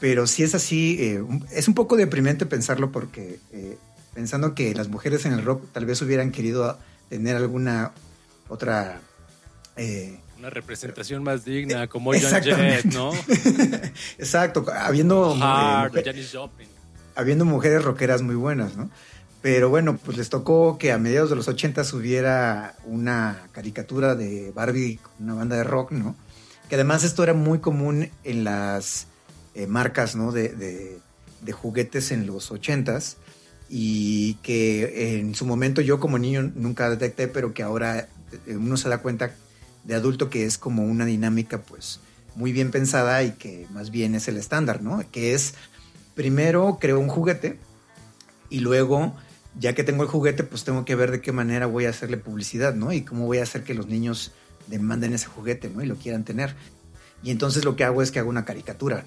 pero 0.00 0.26
si 0.26 0.42
es 0.42 0.54
así, 0.54 0.96
eh, 1.00 1.24
es 1.52 1.68
un 1.68 1.74
poco 1.74 1.96
deprimente 1.96 2.46
pensarlo 2.46 2.92
porque 2.92 3.40
eh, 3.52 3.78
pensando 4.14 4.54
que 4.54 4.74
las 4.74 4.88
mujeres 4.88 5.26
en 5.26 5.32
el 5.32 5.44
rock 5.44 5.64
tal 5.72 5.86
vez 5.86 6.00
hubieran 6.02 6.30
querido 6.30 6.78
tener 7.08 7.36
alguna 7.36 7.92
otra... 8.48 9.00
Eh, 9.76 10.18
una 10.38 10.50
representación 10.50 11.24
más 11.24 11.44
digna, 11.44 11.88
como 11.88 12.12
John 12.12 12.42
Jett, 12.42 12.84
¿no? 12.84 13.10
Exacto, 14.18 14.64
habiendo, 14.72 15.36
habiendo 17.16 17.44
mujeres 17.44 17.82
rockeras 17.82 18.22
muy 18.22 18.36
buenas, 18.36 18.76
¿no? 18.76 18.88
Pero 19.42 19.68
bueno, 19.68 19.96
pues 19.96 20.16
les 20.16 20.28
tocó 20.28 20.78
que 20.78 20.92
a 20.92 20.98
mediados 20.98 21.30
de 21.30 21.36
los 21.36 21.48
80 21.48 21.82
hubiera 21.92 22.76
una 22.84 23.48
caricatura 23.50 24.14
de 24.14 24.52
Barbie, 24.52 25.00
una 25.18 25.34
banda 25.34 25.56
de 25.56 25.64
rock, 25.64 25.90
¿no? 25.90 26.14
Que 26.68 26.76
además 26.76 27.02
esto 27.02 27.24
era 27.24 27.34
muy 27.34 27.58
común 27.58 28.10
en 28.22 28.44
las 28.44 29.07
eh, 29.58 29.66
marcas 29.66 30.14
¿no? 30.14 30.30
de, 30.30 31.00
juguetes 31.50 32.12
en 32.12 32.28
los 32.28 32.52
ochentas 32.52 33.16
y 33.68 34.34
que 34.34 35.18
en 35.18 35.34
su 35.34 35.46
momento 35.46 35.80
yo 35.80 35.98
como 35.98 36.16
niño 36.16 36.52
nunca 36.54 36.88
detecté, 36.88 37.26
pero 37.26 37.52
que 37.52 37.64
ahora 37.64 38.08
eh, 38.46 38.56
uno 38.56 38.76
se 38.76 38.88
da 38.88 38.98
cuenta 38.98 39.34
de 39.82 39.94
adulto 39.96 40.30
que 40.30 40.44
es 40.44 40.58
como 40.58 40.84
una 40.84 41.06
dinámica 41.06 41.60
pues 41.60 41.98
muy 42.36 42.52
bien 42.52 42.70
pensada 42.70 43.24
y 43.24 43.32
que 43.32 43.66
más 43.72 43.90
bien 43.90 44.14
es 44.14 44.28
el 44.28 44.36
estándar, 44.36 44.80
¿no? 44.80 45.02
Que 45.10 45.34
es 45.34 45.54
primero 46.14 46.78
creo 46.80 47.00
un 47.00 47.08
juguete 47.08 47.58
y 48.50 48.60
luego 48.60 49.16
ya 49.58 49.74
que 49.74 49.82
tengo 49.82 50.04
el 50.04 50.08
juguete 50.08 50.44
pues 50.44 50.62
tengo 50.62 50.84
que 50.84 50.94
ver 50.94 51.10
de 51.10 51.20
qué 51.20 51.32
manera 51.32 51.66
voy 51.66 51.86
a 51.86 51.90
hacerle 51.90 52.16
publicidad, 52.16 52.74
¿no? 52.74 52.92
Y 52.92 53.02
cómo 53.02 53.26
voy 53.26 53.38
a 53.38 53.42
hacer 53.42 53.64
que 53.64 53.74
los 53.74 53.88
niños 53.88 54.30
demanden 54.68 55.14
ese 55.14 55.26
juguete, 55.26 55.68
¿no? 55.68 55.82
Y 55.82 55.86
lo 55.86 55.96
quieran 55.96 56.22
tener. 56.22 56.54
Y 57.24 57.32
entonces 57.32 57.64
lo 57.64 57.74
que 57.74 57.82
hago 57.82 58.02
es 58.02 58.12
que 58.12 58.20
hago 58.20 58.30
una 58.30 58.44
caricatura. 58.44 59.04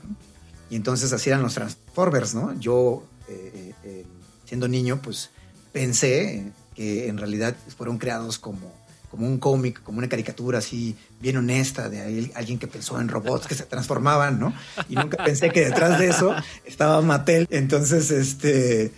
Y 0.71 0.77
entonces 0.77 1.11
así 1.11 1.29
eran 1.29 1.43
los 1.43 1.53
Transformers, 1.53 2.33
¿no? 2.33 2.57
Yo, 2.57 3.03
eh, 3.27 3.51
eh, 3.53 3.73
eh, 3.83 4.05
siendo 4.45 4.69
niño, 4.69 5.01
pues 5.01 5.29
pensé 5.73 6.53
que 6.75 7.09
en 7.09 7.17
realidad 7.17 7.57
fueron 7.77 7.97
creados 7.97 8.39
como, 8.39 8.73
como 9.09 9.27
un 9.27 9.37
cómic, 9.37 9.83
como 9.83 9.97
una 9.97 10.07
caricatura 10.07 10.59
así 10.59 10.95
bien 11.19 11.35
honesta 11.35 11.89
de 11.89 12.31
alguien 12.35 12.57
que 12.57 12.67
pensó 12.67 13.01
en 13.01 13.09
robots 13.09 13.47
que 13.47 13.55
se 13.55 13.65
transformaban, 13.65 14.39
¿no? 14.39 14.53
Y 14.87 14.95
nunca 14.95 15.21
pensé 15.25 15.49
que 15.51 15.65
detrás 15.65 15.99
de 15.99 16.07
eso 16.07 16.33
estaba 16.63 17.01
Mattel. 17.01 17.47
Entonces, 17.51 18.09
este... 18.09 18.93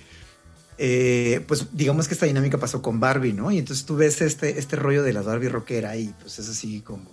pues 1.47 1.65
digamos 1.71 2.07
que 2.07 2.13
esta 2.13 2.27
dinámica 2.27 2.59
pasó 2.59 2.83
con 2.83 2.99
Barbie, 2.99 3.33
¿no? 3.33 3.49
Y 3.49 3.57
entonces 3.57 3.83
tú 3.83 3.95
ves 3.95 4.21
este, 4.21 4.59
este 4.59 4.75
rollo 4.75 5.01
de 5.01 5.11
la 5.11 5.23
Barbie 5.23 5.49
rockera 5.49 5.97
y 5.97 6.13
pues 6.21 6.37
es 6.37 6.47
así 6.47 6.81
como... 6.81 7.09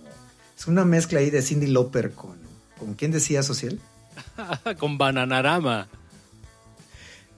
Es 0.55 0.67
una 0.67 0.85
mezcla 0.85 1.19
ahí 1.19 1.31
de 1.31 1.41
Cindy 1.41 1.65
Lauper 1.65 2.11
con... 2.11 2.39
¿Con 2.77 2.95
quién 2.95 3.11
decía 3.11 3.43
Social? 3.43 3.79
con 4.79 4.97
Bananarama. 4.97 5.87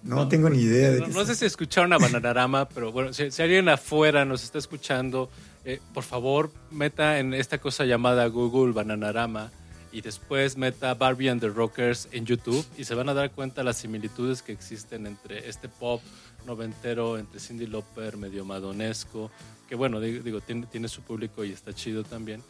No, 0.03 0.27
tengo 0.27 0.49
ni 0.49 0.59
idea. 0.59 0.91
De 0.91 1.07
no, 1.07 1.25
sé 1.25 1.35
si 1.35 1.45
escucharon 1.45 1.93
a 1.93 1.97
Bananarama, 1.97 2.67
pero 2.73 2.91
bueno, 2.91 3.13
si, 3.13 3.23
alguien 3.41 3.69
afuera 3.69 4.25
nos 4.25 4.43
está 4.43 4.57
escuchando, 4.57 5.29
eh, 5.63 5.79
por 5.93 6.03
favor, 6.03 6.51
meta 6.71 7.19
en 7.19 7.33
esta 7.33 7.57
cosa 7.57 7.85
llamada 7.85 8.27
Google 8.27 8.73
Bananarama 8.73 9.51
y 9.93 10.01
después 10.01 10.57
meta 10.57 10.93
Barbie 10.95 11.29
and 11.29 11.39
the 11.39 11.47
Rockers 11.47 12.09
en 12.11 12.25
YouTube 12.25 12.65
y 12.77 12.83
se 12.83 12.95
van 12.95 13.07
a 13.09 13.13
dar 13.13 13.31
cuenta 13.31 13.63
las 13.63 13.77
similitudes 13.77 14.41
que 14.41 14.51
existen 14.51 15.07
entre 15.07 15.47
este 15.47 15.69
pop 15.69 16.01
noventero, 16.45 17.17
entre 17.17 17.39
Cindy 17.39 17.67
Lauper, 17.67 18.17
medio 18.17 18.43
madonesco, 18.43 19.31
que 19.69 19.75
bueno, 19.75 20.01
digo, 20.01 20.41
tiene, 20.41 20.65
tiene 20.65 20.89
su 20.89 21.01
público 21.01 21.45
y 21.45 21.51
está 21.51 21.73
chido 21.73 22.03
también, 22.03 22.43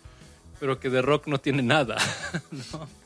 pero 0.60 0.80
que 0.80 0.90
de 0.90 1.02
rock 1.04 1.28
no 1.28 1.38
tiene 1.38 1.62
nada, 1.62 1.98
¿no? 2.52 3.03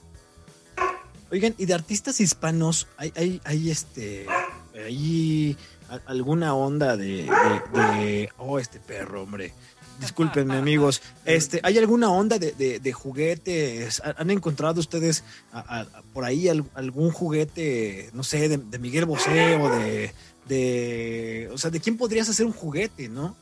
Oigan, 1.31 1.55
y 1.57 1.65
de 1.65 1.73
artistas 1.73 2.21
hispanos, 2.21 2.87
hay, 2.97 3.11
hay, 3.15 3.41
hay 3.43 3.69
este, 3.69 4.25
hay 4.73 5.57
alguna 6.05 6.53
onda 6.53 6.97
de, 6.97 8.29
oh, 8.37 8.59
este 8.59 8.79
perro, 8.79 9.23
hombre. 9.23 9.53
Discúlpenme, 9.99 10.55
amigos. 10.57 11.01
Este, 11.25 11.59
¿hay 11.63 11.77
alguna 11.77 12.09
onda 12.11 12.37
de, 12.39 12.93
juguetes? 12.93 14.01
¿Han 14.03 14.29
encontrado 14.29 14.79
ustedes 14.79 15.23
por 16.13 16.23
ahí 16.23 16.47
algún 16.47 17.11
juguete, 17.11 18.09
no 18.13 18.23
sé, 18.23 18.49
de, 18.49 18.79
Miguel 18.79 19.05
Bosé 19.05 19.55
o 19.55 19.69
de, 19.69 20.13
de, 20.47 21.49
o 21.51 21.57
sea, 21.57 21.71
de 21.71 21.79
quién 21.79 21.97
podrías 21.97 22.29
hacer 22.29 22.45
un 22.45 22.53
juguete, 22.53 23.09
no? 23.09 23.35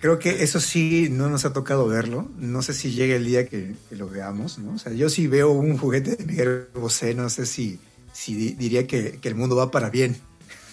Creo 0.00 0.18
que 0.18 0.42
eso 0.42 0.60
sí 0.60 1.08
no 1.10 1.28
nos 1.28 1.44
ha 1.44 1.52
tocado 1.52 1.86
verlo. 1.86 2.30
No 2.38 2.62
sé 2.62 2.72
si 2.72 2.90
llega 2.90 3.14
el 3.14 3.26
día 3.26 3.46
que, 3.46 3.74
lo 3.90 4.08
veamos, 4.08 4.58
¿no? 4.58 4.74
O 4.74 4.78
sea, 4.78 4.92
yo 4.92 5.10
sí 5.10 5.26
veo 5.26 5.50
un 5.50 5.76
juguete 5.76 6.16
de 6.16 6.24
Miguel 6.24 6.68
Bosé, 6.74 7.14
no 7.14 7.28
sé 7.28 7.44
si, 7.46 7.78
si 8.12 8.54
diría 8.54 8.86
que, 8.86 9.18
el 9.22 9.34
mundo 9.34 9.56
va 9.56 9.70
para 9.70 9.90
bien. 9.90 10.16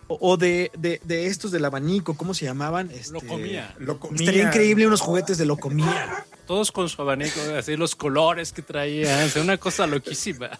o 0.08 0.36
de, 0.38 0.70
de, 0.74 1.26
estos 1.26 1.52
del 1.52 1.64
abanico, 1.66 2.14
¿cómo 2.14 2.32
se 2.32 2.46
llamaban? 2.46 2.90
Este, 2.90 3.12
lo 3.12 3.20
comía. 3.20 3.74
Lo 3.78 4.00
comía. 4.00 4.20
Estaría 4.20 4.44
increíble 4.44 4.86
unos 4.86 5.02
juguetes 5.02 5.36
de 5.36 5.44
lo 5.44 5.58
comía 5.58 6.24
todos 6.46 6.72
con 6.72 6.88
su 6.88 7.00
abanico, 7.02 7.40
así 7.56 7.76
los 7.76 7.94
colores 7.94 8.52
que 8.52 8.62
traían, 8.62 9.30
una 9.40 9.56
cosa 9.56 9.86
loquísima. 9.86 10.50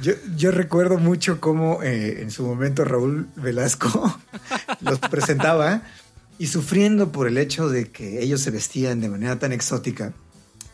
Yo, 0.00 0.14
yo 0.36 0.50
recuerdo 0.50 0.98
mucho 0.98 1.40
cómo 1.40 1.82
eh, 1.82 2.22
en 2.22 2.30
su 2.30 2.44
momento 2.44 2.84
Raúl 2.84 3.28
Velasco 3.36 4.20
los 4.80 4.98
presentaba 4.98 5.82
y 6.38 6.48
sufriendo 6.48 7.12
por 7.12 7.28
el 7.28 7.38
hecho 7.38 7.68
de 7.68 7.90
que 7.90 8.22
ellos 8.22 8.40
se 8.40 8.50
vestían 8.50 9.00
de 9.00 9.08
manera 9.08 9.38
tan 9.38 9.52
exótica, 9.52 10.12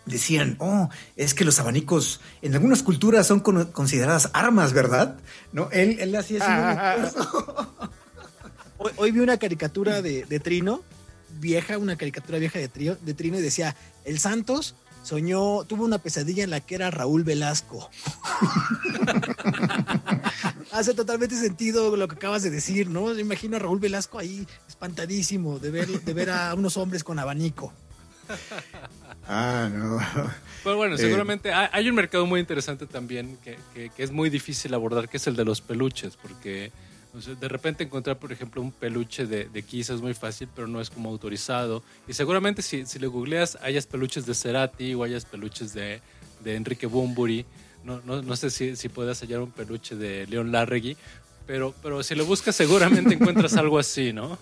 decían, 0.06 0.56
oh, 0.60 0.88
es 1.16 1.34
que 1.34 1.44
los 1.44 1.60
abanicos 1.60 2.20
en 2.42 2.54
algunas 2.54 2.82
culturas 2.82 3.26
son 3.26 3.40
consideradas 3.40 4.30
armas, 4.32 4.72
¿verdad? 4.72 5.18
No, 5.52 5.68
él, 5.70 5.98
él 6.00 6.14
hacía 6.16 6.94
así 6.94 7.14
hoy, 8.78 8.92
hoy, 8.96 9.10
vi 9.10 9.20
una 9.20 9.36
caricatura 9.36 10.00
de, 10.00 10.24
de 10.24 10.40
Trino 10.40 10.82
vieja, 11.40 11.78
una 11.78 11.96
caricatura 11.96 12.38
vieja 12.38 12.58
de, 12.58 12.68
trío, 12.68 12.96
de 13.00 13.14
Trino 13.14 13.38
y 13.38 13.42
decía, 13.42 13.74
el 14.04 14.18
Santos 14.18 14.74
soñó, 15.02 15.64
tuvo 15.64 15.84
una 15.84 15.98
pesadilla 15.98 16.44
en 16.44 16.50
la 16.50 16.60
que 16.60 16.74
era 16.74 16.90
Raúl 16.90 17.24
Velasco. 17.24 17.88
Hace 20.72 20.94
totalmente 20.94 21.36
sentido 21.36 21.96
lo 21.96 22.08
que 22.08 22.16
acabas 22.16 22.42
de 22.42 22.50
decir, 22.50 22.90
¿no? 22.90 23.06
Me 23.06 23.20
imagino 23.20 23.56
a 23.56 23.58
Raúl 23.58 23.80
Velasco 23.80 24.18
ahí 24.18 24.46
espantadísimo 24.68 25.58
de 25.58 25.70
ver, 25.70 25.88
de 25.88 26.14
ver 26.14 26.30
a 26.30 26.54
unos 26.54 26.76
hombres 26.76 27.04
con 27.04 27.18
abanico. 27.18 27.72
Ah, 29.26 29.70
no. 29.72 29.98
Pero 30.64 30.76
bueno, 30.76 30.94
eh, 30.94 30.98
seguramente 30.98 31.52
hay 31.52 31.88
un 31.88 31.94
mercado 31.94 32.26
muy 32.26 32.40
interesante 32.40 32.86
también 32.86 33.38
que, 33.42 33.58
que, 33.74 34.02
es 34.02 34.10
muy 34.10 34.30
difícil 34.30 34.72
abordar, 34.74 35.08
que 35.08 35.18
es 35.18 35.26
el 35.26 35.36
de 35.36 35.44
los 35.44 35.60
peluches, 35.60 36.16
porque 36.16 36.72
de 37.12 37.48
repente 37.48 37.84
encontrar, 37.84 38.18
por 38.18 38.32
ejemplo, 38.32 38.60
un 38.60 38.70
peluche 38.70 39.26
de, 39.26 39.48
de 39.48 39.64
es 39.70 40.00
muy 40.00 40.14
fácil, 40.14 40.48
pero 40.54 40.68
no 40.68 40.80
es 40.80 40.90
como 40.90 41.08
autorizado. 41.08 41.82
Y 42.06 42.12
seguramente 42.12 42.62
si, 42.62 42.86
si 42.86 42.98
le 42.98 43.06
googleas, 43.06 43.58
hayas 43.62 43.86
peluches 43.86 44.26
de 44.26 44.34
Cerati 44.34 44.94
o 44.94 45.02
hayas 45.02 45.24
peluches 45.24 45.72
de, 45.72 46.00
de 46.44 46.54
Enrique 46.54 46.86
Bumburi. 46.86 47.46
No, 47.84 48.00
no, 48.04 48.22
no 48.22 48.36
sé 48.36 48.50
si, 48.50 48.76
si 48.76 48.88
puedas 48.88 49.20
hallar 49.20 49.40
un 49.40 49.50
peluche 49.50 49.96
de 49.96 50.26
Leon 50.26 50.52
Larregui, 50.52 50.96
pero, 51.46 51.74
pero 51.82 52.02
si 52.02 52.14
lo 52.14 52.26
buscas 52.26 52.54
seguramente 52.54 53.14
encuentras 53.14 53.54
algo 53.54 53.78
así, 53.78 54.12
¿no? 54.12 54.38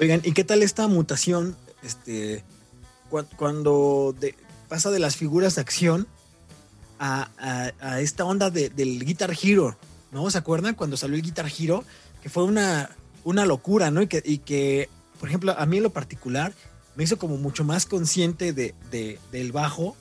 Oigan, 0.00 0.20
¿y 0.24 0.32
qué 0.32 0.44
tal 0.44 0.62
esta 0.62 0.86
mutación? 0.86 1.56
Este, 1.82 2.44
cuando 3.36 4.14
pasa 4.68 4.90
de 4.90 4.98
las 4.98 5.16
figuras 5.16 5.56
de 5.56 5.60
acción 5.60 6.06
a, 6.98 7.72
esta 8.00 8.24
onda 8.24 8.50
del 8.50 9.04
Guitar 9.04 9.32
Hero, 9.40 9.76
¿no? 10.14 10.30
¿Se 10.30 10.38
acuerdan 10.38 10.74
cuando 10.74 10.96
salió 10.96 11.16
el 11.16 11.22
Guitar 11.22 11.50
Hero? 11.58 11.84
Que 12.22 12.30
fue 12.30 12.44
una, 12.44 12.88
una 13.24 13.44
locura, 13.44 13.90
¿no? 13.90 14.00
Y 14.00 14.06
que, 14.06 14.22
y 14.24 14.38
que, 14.38 14.88
por 15.18 15.28
ejemplo, 15.28 15.54
a 15.58 15.66
mí 15.66 15.78
en 15.78 15.82
lo 15.82 15.90
particular 15.90 16.54
me 16.94 17.02
hizo 17.04 17.18
como 17.18 17.36
mucho 17.36 17.64
más 17.64 17.84
consciente 17.84 18.52
de, 18.52 18.74
del 19.32 19.52
bajo 19.52 19.96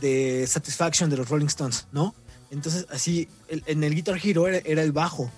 de 0.00 0.46
Satisfaction 0.46 1.10
de 1.10 1.18
los 1.18 1.28
Rolling 1.28 1.46
Stones, 1.46 1.86
¿no? 1.92 2.14
Entonces, 2.50 2.86
así, 2.90 3.28
en 3.48 3.84
el 3.84 3.94
Guitar 3.94 4.18
Hero 4.20 4.48
era, 4.48 4.82
el 4.82 4.92
bajo. 4.92 5.30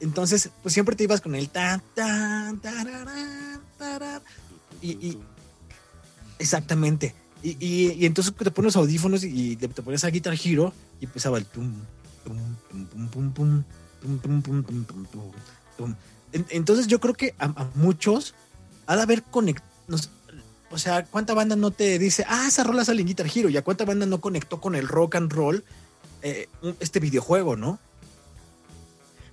Entonces, 0.00 0.50
pues 0.62 0.74
siempre 0.74 0.96
te 0.96 1.04
ibas 1.04 1.20
con 1.20 1.34
el 1.34 1.48
tan, 1.48 1.80
tan, 1.94 2.60
y, 4.82 5.16
exactamente. 6.38 7.14
Y, 7.42 7.56
y, 7.64 8.04
entonces 8.04 8.34
te 8.34 8.50
pones 8.50 8.76
audífonos 8.76 9.22
y 9.24 9.56
te, 9.56 9.68
pones 9.68 10.04
a 10.04 10.10
Guitar 10.10 10.34
Hero 10.34 10.74
y 11.00 11.04
empezaba 11.04 11.38
el 11.38 11.46
tum, 11.46 11.72
Entonces 16.32 16.86
yo 16.86 17.00
creo 17.00 17.14
que 17.14 17.34
a, 17.38 17.66
muchos 17.74 18.34
ha 18.86 18.96
de 18.96 19.02
haber 19.02 19.22
conectado, 19.22 19.68
o 20.70 20.78
sea, 20.78 21.04
¿cuánta 21.04 21.34
banda 21.34 21.56
no 21.56 21.70
te 21.70 21.98
dice, 21.98 22.24
ah, 22.28 22.46
esa 22.46 22.62
rola 22.64 22.84
sale 22.84 23.00
en 23.00 23.08
Guitar 23.08 23.26
Hero? 23.32 23.48
¿Y 23.48 23.56
a 23.56 23.62
cuánta 23.62 23.84
banda 23.84 24.06
no 24.06 24.20
conectó 24.20 24.60
con 24.60 24.74
el 24.74 24.86
rock 24.86 25.16
and 25.16 25.32
roll 25.32 25.64
eh, 26.22 26.48
este 26.78 27.00
videojuego, 27.00 27.56
no? 27.56 27.78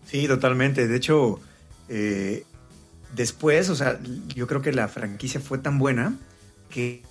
Sí, 0.10 0.27
totalmente. 0.27 0.88
De 0.88 0.96
hecho, 0.96 1.39
eh, 1.89 2.44
después, 3.15 3.70
o 3.70 3.75
sea, 3.75 4.00
yo 4.36 4.48
creo 4.48 4.62
que 4.62 4.72
la 4.72 4.88
franquicia 4.88 5.39
fue 5.39 5.60
tan 5.60 5.77
buena 5.77 6.15
que 6.70 7.03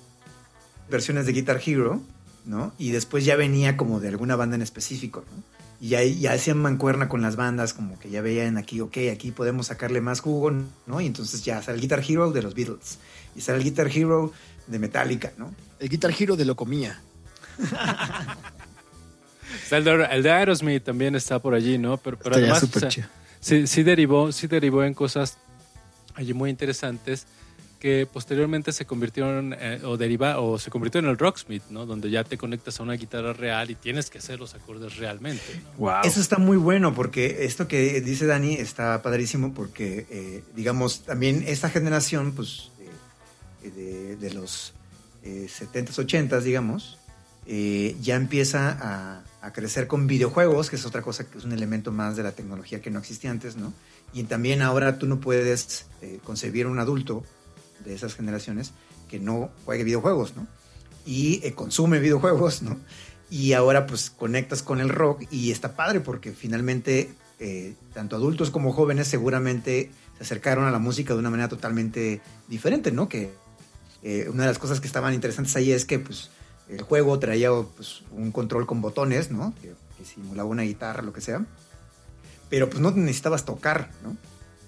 versiones 0.90 1.26
de 1.26 1.32
Guitar 1.32 1.60
Hero, 1.64 2.00
¿no? 2.44 2.72
Y 2.78 2.90
después 2.90 3.24
ya 3.24 3.36
venía 3.36 3.76
como 3.76 4.00
de 4.00 4.08
alguna 4.08 4.34
banda 4.34 4.56
en 4.56 4.62
específico, 4.62 5.24
¿no? 5.30 5.55
Y 5.80 5.94
ahí 5.94 6.18
ya 6.18 6.32
hacían 6.32 6.58
mancuerna 6.58 7.08
con 7.08 7.20
las 7.20 7.36
bandas, 7.36 7.74
como 7.74 7.98
que 7.98 8.08
ya 8.08 8.22
veían 8.22 8.56
aquí, 8.56 8.80
ok, 8.80 8.96
aquí 9.12 9.30
podemos 9.30 9.66
sacarle 9.66 10.00
más 10.00 10.20
jugo, 10.20 10.50
¿no? 10.50 11.00
Y 11.00 11.06
entonces 11.06 11.44
ya 11.44 11.62
sale 11.62 11.76
el 11.76 11.82
Guitar 11.82 12.02
Hero 12.06 12.32
de 12.32 12.42
los 12.42 12.54
Beatles, 12.54 12.98
y 13.34 13.42
sale 13.42 13.58
el 13.58 13.64
Guitar 13.64 13.90
Hero 13.94 14.32
de 14.66 14.78
Metallica, 14.78 15.32
¿no? 15.36 15.54
El 15.78 15.88
Guitar 15.88 16.12
Hero 16.18 16.36
de 16.36 16.46
Locomía. 16.46 17.00
el, 19.70 19.84
de, 19.84 20.08
el 20.10 20.22
de 20.22 20.30
Aerosmith 20.30 20.82
también 20.82 21.14
está 21.14 21.38
por 21.38 21.54
allí, 21.54 21.76
¿no? 21.76 21.98
Pero, 21.98 22.18
pero 22.18 22.36
además, 22.36 22.66
sí, 23.40 23.66
sí, 23.66 23.82
derivó, 23.82 24.32
sí 24.32 24.46
derivó 24.46 24.82
en 24.82 24.94
cosas 24.94 25.36
allí 26.14 26.32
muy 26.32 26.48
interesantes 26.48 27.26
que 27.86 28.04
posteriormente 28.04 28.72
se 28.72 28.84
convirtieron 28.84 29.54
eh, 29.56 29.80
o 29.84 29.96
deriva 29.96 30.40
o 30.40 30.58
se 30.58 30.72
convirtió 30.72 30.98
en 30.98 31.06
el 31.06 31.16
Rocksmith, 31.16 31.62
¿no? 31.70 31.86
Donde 31.86 32.10
ya 32.10 32.24
te 32.24 32.36
conectas 32.36 32.80
a 32.80 32.82
una 32.82 32.94
guitarra 32.94 33.32
real 33.32 33.70
y 33.70 33.76
tienes 33.76 34.10
que 34.10 34.18
hacer 34.18 34.40
los 34.40 34.56
acordes 34.56 34.96
realmente. 34.96 35.44
Wow. 35.78 36.00
Eso 36.02 36.20
está 36.20 36.38
muy 36.38 36.56
bueno 36.56 36.92
porque 36.96 37.44
esto 37.44 37.68
que 37.68 38.00
dice 38.00 38.26
Dani 38.26 38.54
está 38.54 39.02
padrísimo 39.02 39.54
porque, 39.54 40.04
eh, 40.10 40.42
digamos, 40.56 41.02
también 41.02 41.44
esta 41.46 41.70
generación, 41.70 42.32
pues, 42.32 42.72
de, 43.62 44.30
los 44.34 44.74
70s, 45.22 46.00
eh, 46.00 46.04
80s, 46.04 46.40
digamos, 46.40 46.98
ya 47.46 48.16
empieza 48.16 48.70
a, 48.80 49.22
a, 49.46 49.52
crecer 49.52 49.86
con 49.86 50.08
videojuegos, 50.08 50.70
que 50.70 50.74
es 50.74 50.84
otra 50.86 51.02
cosa 51.02 51.30
que 51.30 51.38
es 51.38 51.44
un 51.44 51.52
elemento 51.52 51.92
más 51.92 52.16
de 52.16 52.24
la 52.24 52.32
tecnología 52.32 52.82
que 52.82 52.90
no 52.90 52.98
existía 52.98 53.30
antes, 53.30 53.54
¿no? 53.54 53.72
Y 54.12 54.24
también 54.24 54.60
ahora 54.60 54.98
tú 54.98 55.06
no 55.06 55.20
puedes 55.20 55.86
concebir 56.24 56.66
un 56.66 56.80
adulto 56.80 57.22
de 57.84 57.94
esas 57.94 58.14
generaciones 58.14 58.72
que 59.08 59.18
no 59.18 59.50
juegue 59.64 59.84
videojuegos, 59.84 60.36
¿no? 60.36 60.46
Y 61.04 61.40
eh, 61.44 61.54
consume 61.54 62.00
videojuegos, 62.00 62.62
¿no? 62.62 62.78
Y 63.30 63.52
ahora 63.52 63.86
pues 63.86 64.10
conectas 64.10 64.62
con 64.62 64.80
el 64.80 64.88
rock 64.88 65.24
y 65.30 65.50
está 65.50 65.74
padre 65.74 66.00
porque 66.00 66.32
finalmente 66.32 67.12
eh, 67.38 67.74
tanto 67.92 68.16
adultos 68.16 68.50
como 68.50 68.72
jóvenes 68.72 69.08
seguramente 69.08 69.90
se 70.16 70.22
acercaron 70.22 70.64
a 70.64 70.70
la 70.70 70.78
música 70.78 71.12
de 71.12 71.20
una 71.20 71.30
manera 71.30 71.48
totalmente 71.48 72.20
diferente, 72.48 72.92
¿no? 72.92 73.08
Que 73.08 73.32
eh, 74.02 74.28
una 74.32 74.44
de 74.44 74.48
las 74.48 74.58
cosas 74.58 74.80
que 74.80 74.86
estaban 74.86 75.14
interesantes 75.14 75.54
ahí 75.56 75.72
es 75.72 75.84
que 75.84 75.98
pues 75.98 76.30
el 76.68 76.82
juego 76.82 77.18
traía 77.18 77.50
pues, 77.50 78.02
un 78.12 78.32
control 78.32 78.66
con 78.66 78.80
botones, 78.80 79.30
¿no? 79.30 79.54
Que, 79.60 79.74
que 79.98 80.04
simulaba 80.04 80.48
una 80.48 80.62
guitarra, 80.62 81.02
lo 81.02 81.12
que 81.12 81.20
sea. 81.20 81.44
Pero 82.48 82.70
pues 82.70 82.80
no 82.80 82.90
necesitabas 82.92 83.44
tocar, 83.44 83.90
¿no? 84.02 84.16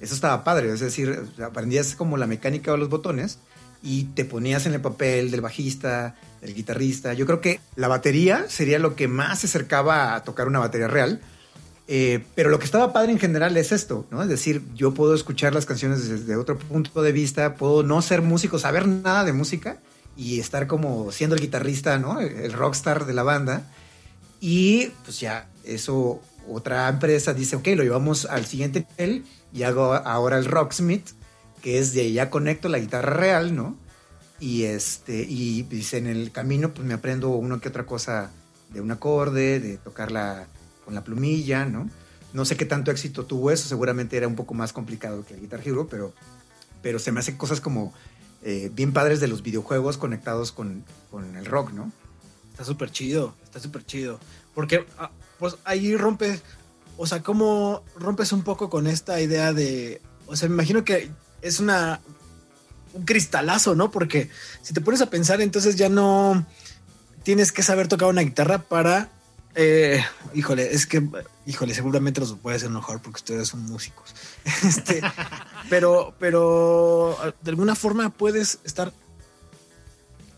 Eso 0.01 0.15
estaba 0.15 0.45
padre, 0.45 0.73
es 0.73 0.81
decir, 0.81 1.29
aprendías 1.45 1.95
como 1.95 2.17
la 2.17 2.27
mecánica 2.27 2.73
de 2.73 2.79
los 2.79 2.89
botones 2.89 3.39
y 3.83 4.05
te 4.05 4.25
ponías 4.25 4.67
en 4.67 4.75
el 4.75 4.81
papel 4.81 5.31
del 5.31 5.41
bajista, 5.41 6.17
del 6.41 6.55
guitarrista. 6.55 7.15
Yo 7.15 7.27
creo 7.27 7.41
que 7.41 7.61
la 7.77 7.89
batería 7.89 8.47
sería 8.49 8.79
lo 8.79 8.97
que 8.97 9.09
más 9.09 9.41
se 9.41 9.47
acercaba 9.47 10.15
a 10.15 10.25
tocar 10.25 10.49
una 10.49 10.59
batería 10.59 10.89
real. 10.89 11.21
Eh, 11.91 12.23
pero 12.35 12.51
lo 12.51 12.59
que 12.59 12.67
estaba 12.67 12.93
padre 12.93 13.13
en 13.13 13.19
general 13.19 13.57
es 13.57 13.73
esto, 13.73 14.07
¿no? 14.11 14.23
Es 14.23 14.29
decir, 14.29 14.63
yo 14.75 14.93
puedo 14.93 15.15
escuchar 15.15 15.55
las 15.55 15.65
canciones 15.65 16.07
desde 16.07 16.37
otro 16.37 16.59
punto 16.59 17.01
de 17.01 17.13
vista, 17.13 17.55
puedo 17.55 17.83
no 17.83 18.03
ser 18.03 18.21
músico, 18.21 18.59
saber 18.59 18.87
nada 18.87 19.25
de 19.25 19.33
música 19.33 19.79
y 20.15 20.39
estar 20.39 20.67
como 20.67 21.11
siendo 21.13 21.35
el 21.35 21.41
guitarrista, 21.41 21.99
¿no? 21.99 22.21
El 22.21 22.53
rockstar 22.53 23.07
de 23.07 23.15
la 23.15 23.23
banda. 23.23 23.63
Y 24.39 24.89
pues 25.05 25.19
ya, 25.19 25.49
eso, 25.65 26.21
otra 26.51 26.89
empresa 26.89 27.35
dice, 27.35 27.57
ok, 27.57 27.67
lo 27.69 27.83
llevamos 27.83 28.25
al 28.27 28.47
siguiente 28.47 28.87
nivel 28.91 29.25
y 29.53 29.63
hago 29.63 29.95
ahora 29.95 30.39
el 30.39 30.45
Rocksmith, 30.45 31.11
que 31.63 31.79
es 31.79 31.93
de 31.93 32.13
ya 32.13 32.31
conecto 32.31 32.69
la 32.69 32.79
guitarra 32.79 33.15
real, 33.15 33.55
¿no? 33.55 33.77
Y 34.41 34.65
este, 34.65 35.23
y 35.29 35.67
en 35.93 36.07
el 36.07 36.31
camino 36.31 36.73
pues 36.73 36.87
me 36.87 36.95
aprendo 36.95 37.31
una 37.31 37.61
que 37.61 37.69
otra 37.69 37.87
cosa 37.87 38.31
de 38.71 38.81
un 38.81 38.91
acorde, 38.91 39.61
de 39.61 39.79
tocarla 39.79 40.47
con 40.85 40.95
la 40.95 41.03
plumilla, 41.03 41.65
¿no? 41.65 41.89
No 42.33 42.45
sé 42.45 42.57
qué 42.57 42.65
tanto 42.65 42.91
éxito 42.91 43.25
tuvo 43.25 43.51
eso, 43.51 43.69
seguramente 43.69 44.17
era 44.17 44.29
un 44.29 44.37
poco 44.37 44.55
más 44.55 44.73
complicado 44.73 45.25
que 45.25 45.35
el 45.35 45.41
Guitar 45.41 45.61
Hero, 45.65 45.89
pero, 45.91 46.13
pero 46.83 46.99
se 46.99 47.11
me 47.11 47.21
hacen 47.21 47.37
cosas 47.37 47.61
como 47.61 47.93
eh, 48.43 48.71
bien 48.73 48.93
padres 48.93 49.21
de 49.21 49.29
los 49.29 49.43
videojuegos 49.43 49.97
conectados 49.97 50.53
con, 50.53 50.85
con 51.11 51.37
el 51.37 51.47
rock, 51.47 51.73
¿no? 51.73 51.91
Está 52.59 52.65
súper 52.65 52.91
chido, 52.91 53.35
está 53.45 53.61
súper 53.61 53.87
chido. 53.87 54.19
Porque 54.55 54.85
ah, 54.99 55.11
pues 55.39 55.57
ahí 55.65 55.97
rompes 55.97 56.43
o 56.99 57.07
sea, 57.07 57.23
¿cómo 57.23 57.85
rompes 57.97 58.33
un 58.33 58.43
poco 58.43 58.69
con 58.69 58.89
esta 58.89 59.21
idea 59.21 59.53
de, 59.53 60.03
o 60.27 60.35
sea, 60.35 60.49
me 60.49 60.57
imagino 60.57 60.85
que 60.85 61.11
es 61.41 61.61
una, 61.61 62.01
un 62.93 63.05
cristalazo, 63.05 63.77
¿no? 63.77 63.93
Porque 63.93 64.29
si 64.63 64.75
te 64.75 64.81
pones 64.81 65.01
a 65.01 65.09
pensar, 65.09 65.41
entonces 65.41 65.77
ya 65.77 65.89
no 65.89 66.45
tienes 67.23 67.53
que 67.53 67.63
saber 67.63 67.87
tocar 67.87 68.09
una 68.09 68.23
guitarra 68.23 68.59
para, 68.59 69.11
eh, 69.55 70.05
híjole, 70.35 70.75
es 70.75 70.87
que, 70.87 71.09
híjole, 71.47 71.73
seguramente 71.73 72.21
los 72.21 72.35
puede 72.35 72.57
hacer 72.57 72.71
mejor 72.71 73.01
porque 73.01 73.19
ustedes 73.19 73.49
son 73.49 73.63
músicos. 73.63 74.15
Este, 74.65 75.01
pero, 75.71 76.17
pero 76.19 77.17
de 77.43 77.51
alguna 77.51 77.77
forma 77.77 78.11
puedes 78.11 78.59
estar 78.65 78.93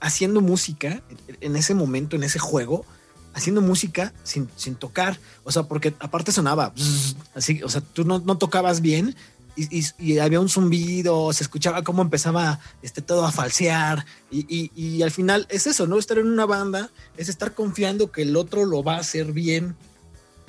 haciendo 0.00 0.40
música 0.40 1.02
en 1.40 1.56
ese 1.56 1.74
momento, 1.74 2.16
en 2.16 2.22
ese 2.22 2.38
juego, 2.38 2.84
haciendo 3.32 3.60
música 3.60 4.12
sin, 4.22 4.48
sin 4.56 4.74
tocar. 4.74 5.18
O 5.44 5.52
sea, 5.52 5.64
porque 5.64 5.94
aparte 6.00 6.32
sonaba 6.32 6.72
así, 7.34 7.62
o 7.62 7.68
sea, 7.68 7.80
tú 7.80 8.04
no, 8.04 8.18
no 8.18 8.38
tocabas 8.38 8.80
bien 8.80 9.14
y, 9.56 9.84
y, 9.98 10.18
había 10.18 10.40
un 10.40 10.48
zumbido, 10.48 11.32
se 11.32 11.42
escuchaba 11.42 11.82
cómo 11.82 12.02
empezaba 12.02 12.60
este, 12.82 13.02
todo 13.02 13.26
a 13.26 13.32
falsear. 13.32 14.06
Y, 14.30 14.70
y, 14.74 15.02
al 15.02 15.10
final 15.10 15.46
es 15.50 15.66
eso, 15.66 15.86
¿no? 15.86 15.98
Estar 15.98 16.18
en 16.18 16.28
una 16.28 16.46
banda 16.46 16.90
es 17.16 17.28
estar 17.28 17.52
confiando 17.54 18.10
que 18.10 18.22
el 18.22 18.36
otro 18.36 18.64
lo 18.64 18.82
va 18.82 18.94
a 18.94 19.00
hacer 19.00 19.32
bien 19.32 19.76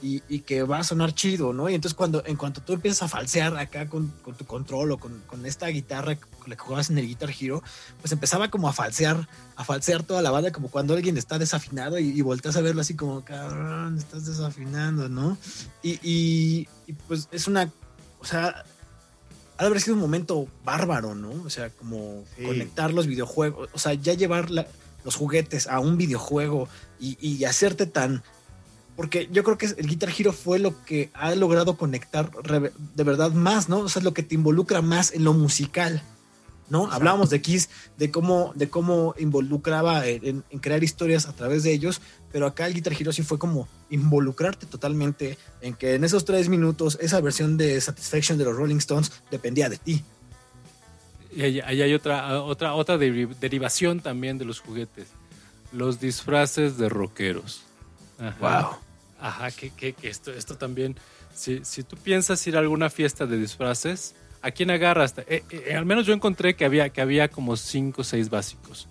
y, 0.02 0.40
que 0.40 0.64
va 0.64 0.80
a 0.80 0.84
sonar 0.84 1.14
chido, 1.14 1.54
¿no? 1.54 1.70
Y 1.70 1.76
entonces 1.76 1.96
cuando, 1.96 2.24
en 2.26 2.36
cuanto 2.36 2.62
tú 2.62 2.74
empiezas 2.74 3.04
a 3.04 3.08
falsear 3.08 3.56
acá 3.58 3.88
con, 3.88 4.08
con 4.24 4.36
tu 4.36 4.46
control 4.46 4.92
o 4.92 4.98
con, 4.98 5.22
con, 5.28 5.46
esta 5.46 5.68
guitarra 5.68 6.16
con 6.16 6.50
la 6.50 6.56
que 6.56 6.62
jugabas 6.62 6.90
en 6.90 6.98
el 6.98 7.08
Guitar 7.08 7.30
Hero, 7.30 7.62
pues 8.02 8.12
empezaba 8.12 8.50
como 8.50 8.68
a 8.68 8.74
falsear, 8.74 9.28
a 9.56 9.64
falsear 9.64 10.04
toda 10.04 10.22
la 10.22 10.32
banda, 10.32 10.52
como 10.52 10.70
cuando 10.70 10.94
alguien 10.96 11.18
está 11.18 11.38
desafinado 11.38 12.00
y, 12.00 12.10
y 12.10 12.22
volteas 12.22 12.56
a 12.58 12.62
verlo 12.62 12.82
así 12.82 12.96
como, 12.96 13.24
cabrón, 13.24 13.98
estás 13.98 14.26
desafinando, 14.26 15.08
¿no? 15.08 15.38
Y, 15.84 16.00
y, 16.02 16.68
pues 17.08 17.28
es 17.32 17.48
una, 17.48 17.72
o 18.20 18.26
sea, 18.26 18.66
ha 19.58 19.64
de 19.64 19.68
haber 19.68 19.82
sido 19.82 19.96
un 19.96 20.02
momento 20.02 20.48
bárbaro, 20.66 21.14
¿no? 21.14 21.32
O 21.44 21.50
sea, 21.50 21.70
como 21.70 22.24
conectar 22.44 22.94
los 22.94 23.06
videojuegos, 23.06 23.70
o 23.74 23.80
sea, 23.80 23.94
ya 23.94 24.14
llevar 24.14 24.50
los 24.50 25.16
juguetes 25.16 25.68
a 25.68 25.80
un 25.80 25.98
videojuego 25.98 26.68
y, 27.00 27.18
y 27.26 27.46
hacerte 27.46 27.86
tan 27.86 28.24
porque 28.96 29.30
yo 29.32 29.44
creo 29.44 29.58
que 29.58 29.66
el 29.66 29.88
Guitar 29.88 30.10
Hero 30.18 30.34
fue 30.34 30.60
lo 30.60 30.84
que 30.84 31.10
ha 31.14 31.34
logrado 31.36 31.78
conectar 31.78 32.32
de 32.32 33.04
verdad 33.04 33.32
más, 33.32 33.70
¿no? 33.70 33.80
O 33.80 33.90
sea, 33.90 34.02
es 34.02 34.04
lo 34.04 34.14
que 34.14 34.24
te 34.24 34.36
involucra 34.36 34.82
más 34.82 35.14
en 35.14 35.24
lo 35.24 35.34
musical, 35.34 36.02
¿no? 36.70 36.92
Hablábamos 36.92 37.30
de 37.30 37.42
Kiss, 37.42 37.70
de 37.98 38.12
cómo, 38.12 38.52
de 38.56 38.70
cómo 38.70 39.16
involucraba 39.18 40.06
en, 40.06 40.44
crear 40.62 40.84
historias 40.84 41.28
a 41.28 41.34
través 41.34 41.64
de 41.64 41.74
ellos, 41.74 42.02
pero 42.32 42.46
acá 42.46 42.68
el 42.68 42.74
Guitar 42.74 42.94
Hero 42.94 43.12
sí 43.12 43.24
fue 43.24 43.40
como 43.40 43.68
involucrarte 43.90 44.66
totalmente 44.66 45.38
en 45.62 45.74
que 45.74 45.96
en 45.96 46.04
esos 46.04 46.26
tres 46.26 46.50
minutos 46.50 46.98
esa 47.02 47.22
versión 47.22 47.58
de 47.58 47.80
Satisfaction 47.80 48.38
de 48.38 48.46
los 48.46 48.56
Rolling 48.56 48.78
Stones 48.78 49.12
dependía 49.32 49.70
de 49.70 49.78
ti. 49.78 50.04
Y 51.34 51.42
ahí, 51.44 51.60
hay 51.62 51.94
otra, 51.94 52.42
otra, 52.42 52.74
otra 52.74 52.98
derivación 52.98 54.02
también 54.02 54.38
de 54.38 54.44
los 54.44 54.60
juguetes. 54.60 55.08
Los 55.72 56.02
disfraces 56.02 56.78
de 56.78 56.90
rockeros. 56.90 57.64
Wow. 58.40 58.78
Ajá, 59.20 59.52
que, 59.52 59.70
que, 59.72 59.96
esto, 60.04 60.32
esto 60.32 60.58
también. 60.58 60.96
Si, 61.34 61.64
si 61.64 61.84
tú 61.84 61.96
piensas 61.98 62.46
ir 62.48 62.56
a 62.56 62.60
alguna 62.60 62.90
fiesta 62.90 63.26
de 63.26 63.38
disfraces, 63.38 64.16
¿a 64.42 64.52
quién 64.52 64.72
agarras? 64.72 65.14
Eh, 65.28 65.44
eh, 65.50 65.76
al 65.76 65.86
menos 65.86 66.06
yo 66.06 66.14
encontré 66.14 66.56
que 66.56 66.66
había, 66.66 66.90
que 66.90 67.02
había 67.02 67.30
como 67.30 67.56
cinco 67.58 68.02
o 68.02 68.04
seis 68.04 68.30
básicos. 68.30 68.88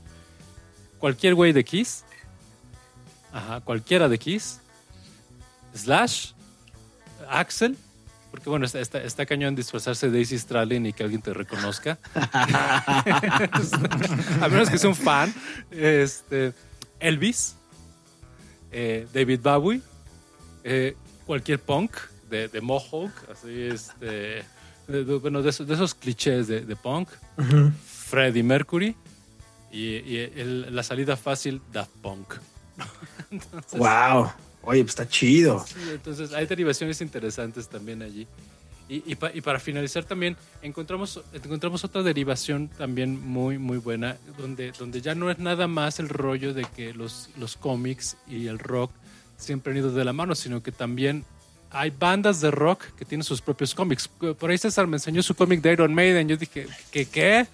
Cualquier 0.99 1.35
güey 1.35 1.53
de 1.53 1.65
Kiss. 1.65 2.05
Ajá, 3.33 3.61
cualquiera 3.61 4.09
de 4.09 4.19
Kiss. 4.19 4.61
Slash. 5.75 6.33
Axel 7.29 7.77
porque 8.31 8.49
bueno, 8.49 8.65
está, 8.65 8.81
está, 8.81 9.27
cañón 9.27 9.57
disfrazarse 9.57 10.07
de 10.07 10.13
Daisy 10.13 10.39
Stralin 10.39 10.87
y 10.87 10.93
que 10.93 11.03
alguien 11.03 11.21
te 11.21 11.35
reconozca. 11.35 11.99
a 12.15 13.05
menos 14.49 14.71
que 14.71 14.79
sea 14.79 14.89
un 14.89 14.97
fan. 14.97 15.35
Este, 15.71 16.53
Elvis, 17.01 17.57
eh, 18.73 19.07
David 19.13 19.41
Bowie, 19.41 19.81
eh, 20.65 20.97
cualquier 21.27 21.59
punk 21.59 21.97
de, 22.29 22.49
de 22.49 22.61
Mohawk, 22.61 23.13
así 23.31 23.63
este, 23.63 24.45
bueno, 25.21 25.43
de 25.43 25.51
esos, 25.51 25.95
clichés 25.95 26.49
de, 26.49 26.77
punk. 26.77 27.09
Freddie 28.11 28.43
Mercury 28.43 28.97
y, 29.73 30.17
la 30.71 30.83
salida 30.83 31.17
fácil, 31.17 31.61
Daft 31.73 31.91
Punk. 32.03 32.35
wow. 33.73 34.31
Oye, 34.63 34.83
pues 34.83 34.91
está 34.91 35.09
chido. 35.09 35.65
entonces 35.91 36.33
hay 36.33 36.47
derivaciones 36.47 37.01
interesantes 37.01 37.69
también 37.69 38.03
allí. 38.03 38.27
Y, 38.93 39.15
para 39.15 39.61
finalizar 39.61 40.05
también 40.05 40.37
encontramos, 40.63 41.21
encontramos 41.33 41.85
otra 41.85 42.03
derivación 42.03 42.67
también 42.67 43.25
muy, 43.25 43.57
muy 43.57 43.79
buena, 43.79 44.17
donde, 44.37 44.73
donde 44.73 45.01
ya 45.01 45.15
no 45.15 45.31
es 45.31 45.39
nada 45.39 45.69
más 45.69 46.01
el 46.01 46.09
rollo 46.09 46.53
de 46.55 46.65
que 46.65 46.93
los, 46.93 47.31
los 47.39 47.57
cómics 47.57 48.17
y 48.27 48.49
el 48.49 48.59
rock 48.59 48.91
siempre 49.37 49.71
han 49.71 49.79
ido 49.79 49.93
de 49.93 50.05
la 50.05 50.13
mano, 50.13 50.35
sino 50.35 50.61
que 50.61 50.73
también 50.73 51.25
hay 51.71 51.91
bandas 51.91 52.41
de 52.41 52.51
rock 52.51 52.83
que 52.99 53.05
tienen 53.05 53.23
sus 53.23 53.41
propios 53.41 53.77
cómics. 53.77 54.09
Por 54.09 54.51
ahí 54.51 54.59
César 54.59 54.89
me 54.89 54.97
enseñó 54.97 55.23
su 55.23 55.37
cómic 55.37 55.61
de 55.61 55.73
Iron 55.73 55.95
Maiden. 55.95 56.27
Yo 56.27 56.37
dije, 56.37 56.67
¿qué 56.91 57.07
qué? 57.07 57.47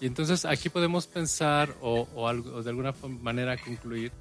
Y 0.00 0.06
entonces 0.06 0.46
aquí 0.46 0.70
podemos 0.70 1.06
pensar 1.06 1.74
o, 1.82 2.08
o, 2.14 2.26
algo, 2.26 2.62
de 2.62 2.70
alguna 2.70 2.94
manera 3.20 3.58
concluir 3.58 4.12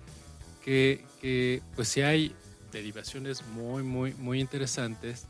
que, 0.65 1.05
que 1.21 1.61
pues 1.77 1.87
sí 1.87 2.01
hay 2.01 2.35
derivaciones 2.73 3.45
muy, 3.47 3.81
muy, 3.81 4.13
muy 4.15 4.41
interesantes 4.41 5.25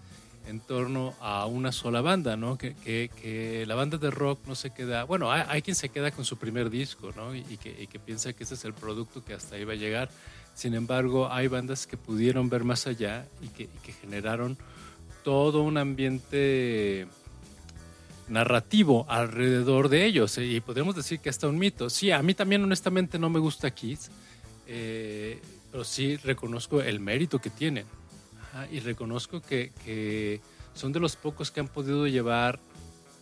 en 0.48 0.60
torno 0.60 1.14
a 1.22 1.46
una 1.46 1.72
sola 1.72 2.02
banda, 2.02 2.36
¿no? 2.36 2.58
Que, 2.58 2.76
que, 2.76 3.66
la 3.68 3.76
banda 3.76 3.98
de 3.98 4.10
rock 4.10 4.40
no 4.48 4.56
se 4.56 4.72
queda, 4.72 5.04
bueno, 5.04 5.32
hay, 5.32 5.62
quien 5.62 5.76
se 5.76 5.90
queda 5.90 6.12
con 6.12 6.26
su 6.26 6.38
primer 6.38 6.70
disco, 6.70 7.12
¿no? 7.16 7.36
Y, 7.36 7.44
que, 7.58 7.88
que, 7.88 8.00
piensa 8.00 8.34
que 8.34 8.44
ese 8.44 8.56
es 8.56 8.66
el 8.66 8.74
producto 8.74 9.24
que 9.24 9.34
hasta 9.34 9.56
ahí 9.56 9.64
va 9.64 9.74
a 9.74 9.78
llegar. 9.78 10.10
Sin 10.56 10.74
embargo, 10.74 11.32
hay 11.32 11.48
bandas 11.48 11.88
que 11.88 11.98
pudieron 11.98 12.50
ver 12.50 12.64
más 12.64 12.88
allá 12.88 13.28
y 13.42 13.48
que, 13.48 13.70
generaron 14.02 14.58
todo 15.24 15.62
un 15.62 15.78
ambiente 15.78 17.08
narrativo 18.28 19.06
alrededor 19.08 19.90
de 19.90 20.06
ellos. 20.06 20.38
Y 20.38 20.60
podríamos 20.62 20.96
decir 20.96 21.20
que 21.20 21.30
hasta 21.30 21.48
un 21.48 21.58
mito. 21.58 21.90
Sí, 21.90 22.12
a 22.12 22.22
mí 22.22 22.34
también 22.34 22.64
honestamente 22.64 23.20
no 23.20 23.30
me 23.30 23.40
gusta 23.40 23.72
Kiss. 23.72 24.10
Eh, 24.68 25.40
pero 25.72 25.84
sí 25.84 26.18
reconozco 26.18 26.82
el 26.82 27.00
mérito 27.00 27.40
que 27.40 27.50
tienen. 27.50 27.86
Y 28.72 28.80
reconozco 28.80 29.42
que, 29.42 30.42
son 30.74 30.94
de 30.94 31.00
los 31.00 31.16
pocos 31.16 31.52
que 31.52 31.60
han 31.60 31.68
podido 31.68 32.08
llevar 32.08 32.60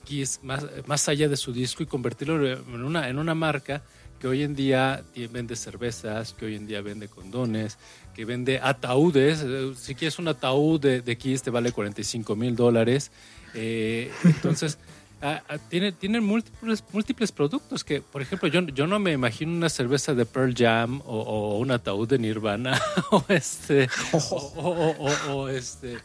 Kiss 0.06 0.40
más, 0.44 0.66
más 0.86 1.10
allá 1.10 1.28
de 1.28 1.38
su 1.38 1.52
disco 1.52 1.84
y 1.84 1.86
convertirlo 1.86 2.46
en 2.48 2.84
una, 2.84 3.10
en 3.10 3.18
una 3.18 3.36
marca 3.36 3.84
que 4.20 4.28
hoy 4.28 4.44
en 4.44 4.56
día 4.56 5.04
vende 5.32 5.56
cervezas, 5.56 6.34
que 6.34 6.46
hoy 6.46 6.56
en 6.56 6.68
día 6.68 6.82
vende 6.82 7.08
condones, 7.08 7.78
que 8.16 8.26
vende 8.26 8.60
ataúdes. 8.60 9.46
Si 9.78 9.96
quieres 9.96 10.18
un 10.20 10.28
ataúd 10.28 10.80
de, 10.80 11.02
de 11.02 11.18
Kiss 11.18 11.44
te 11.44 11.50
vale 11.50 11.72
45 11.72 12.36
mil 12.36 12.56
dólares. 12.56 13.12
Eh, 13.54 14.12
entonces... 14.24 14.78
Ah, 15.22 15.42
ah, 15.50 15.58
tiene, 15.58 15.92
tienen 15.92 16.24
múltiples, 16.24 16.84
múltiples 16.94 17.32
productos 17.32 17.84
que, 17.84 18.02
por 18.02 18.22
ejemplo, 18.22 18.48
yo, 18.50 18.62
yo 18.62 18.86
no 18.86 19.00
me 19.00 19.14
imagino 19.14 19.52
una 19.52 19.70
cerveza 19.70 20.14
de 20.14 20.26
Pearl 20.26 20.54
Jam 20.56 21.02
o, 21.06 21.58
un 21.58 21.72
ataúd 21.72 22.08
de 22.08 22.20
Nirvana 22.20 22.80
o 23.12 23.24
este 23.30 23.90
o, 24.14 25.48
este 25.50 25.98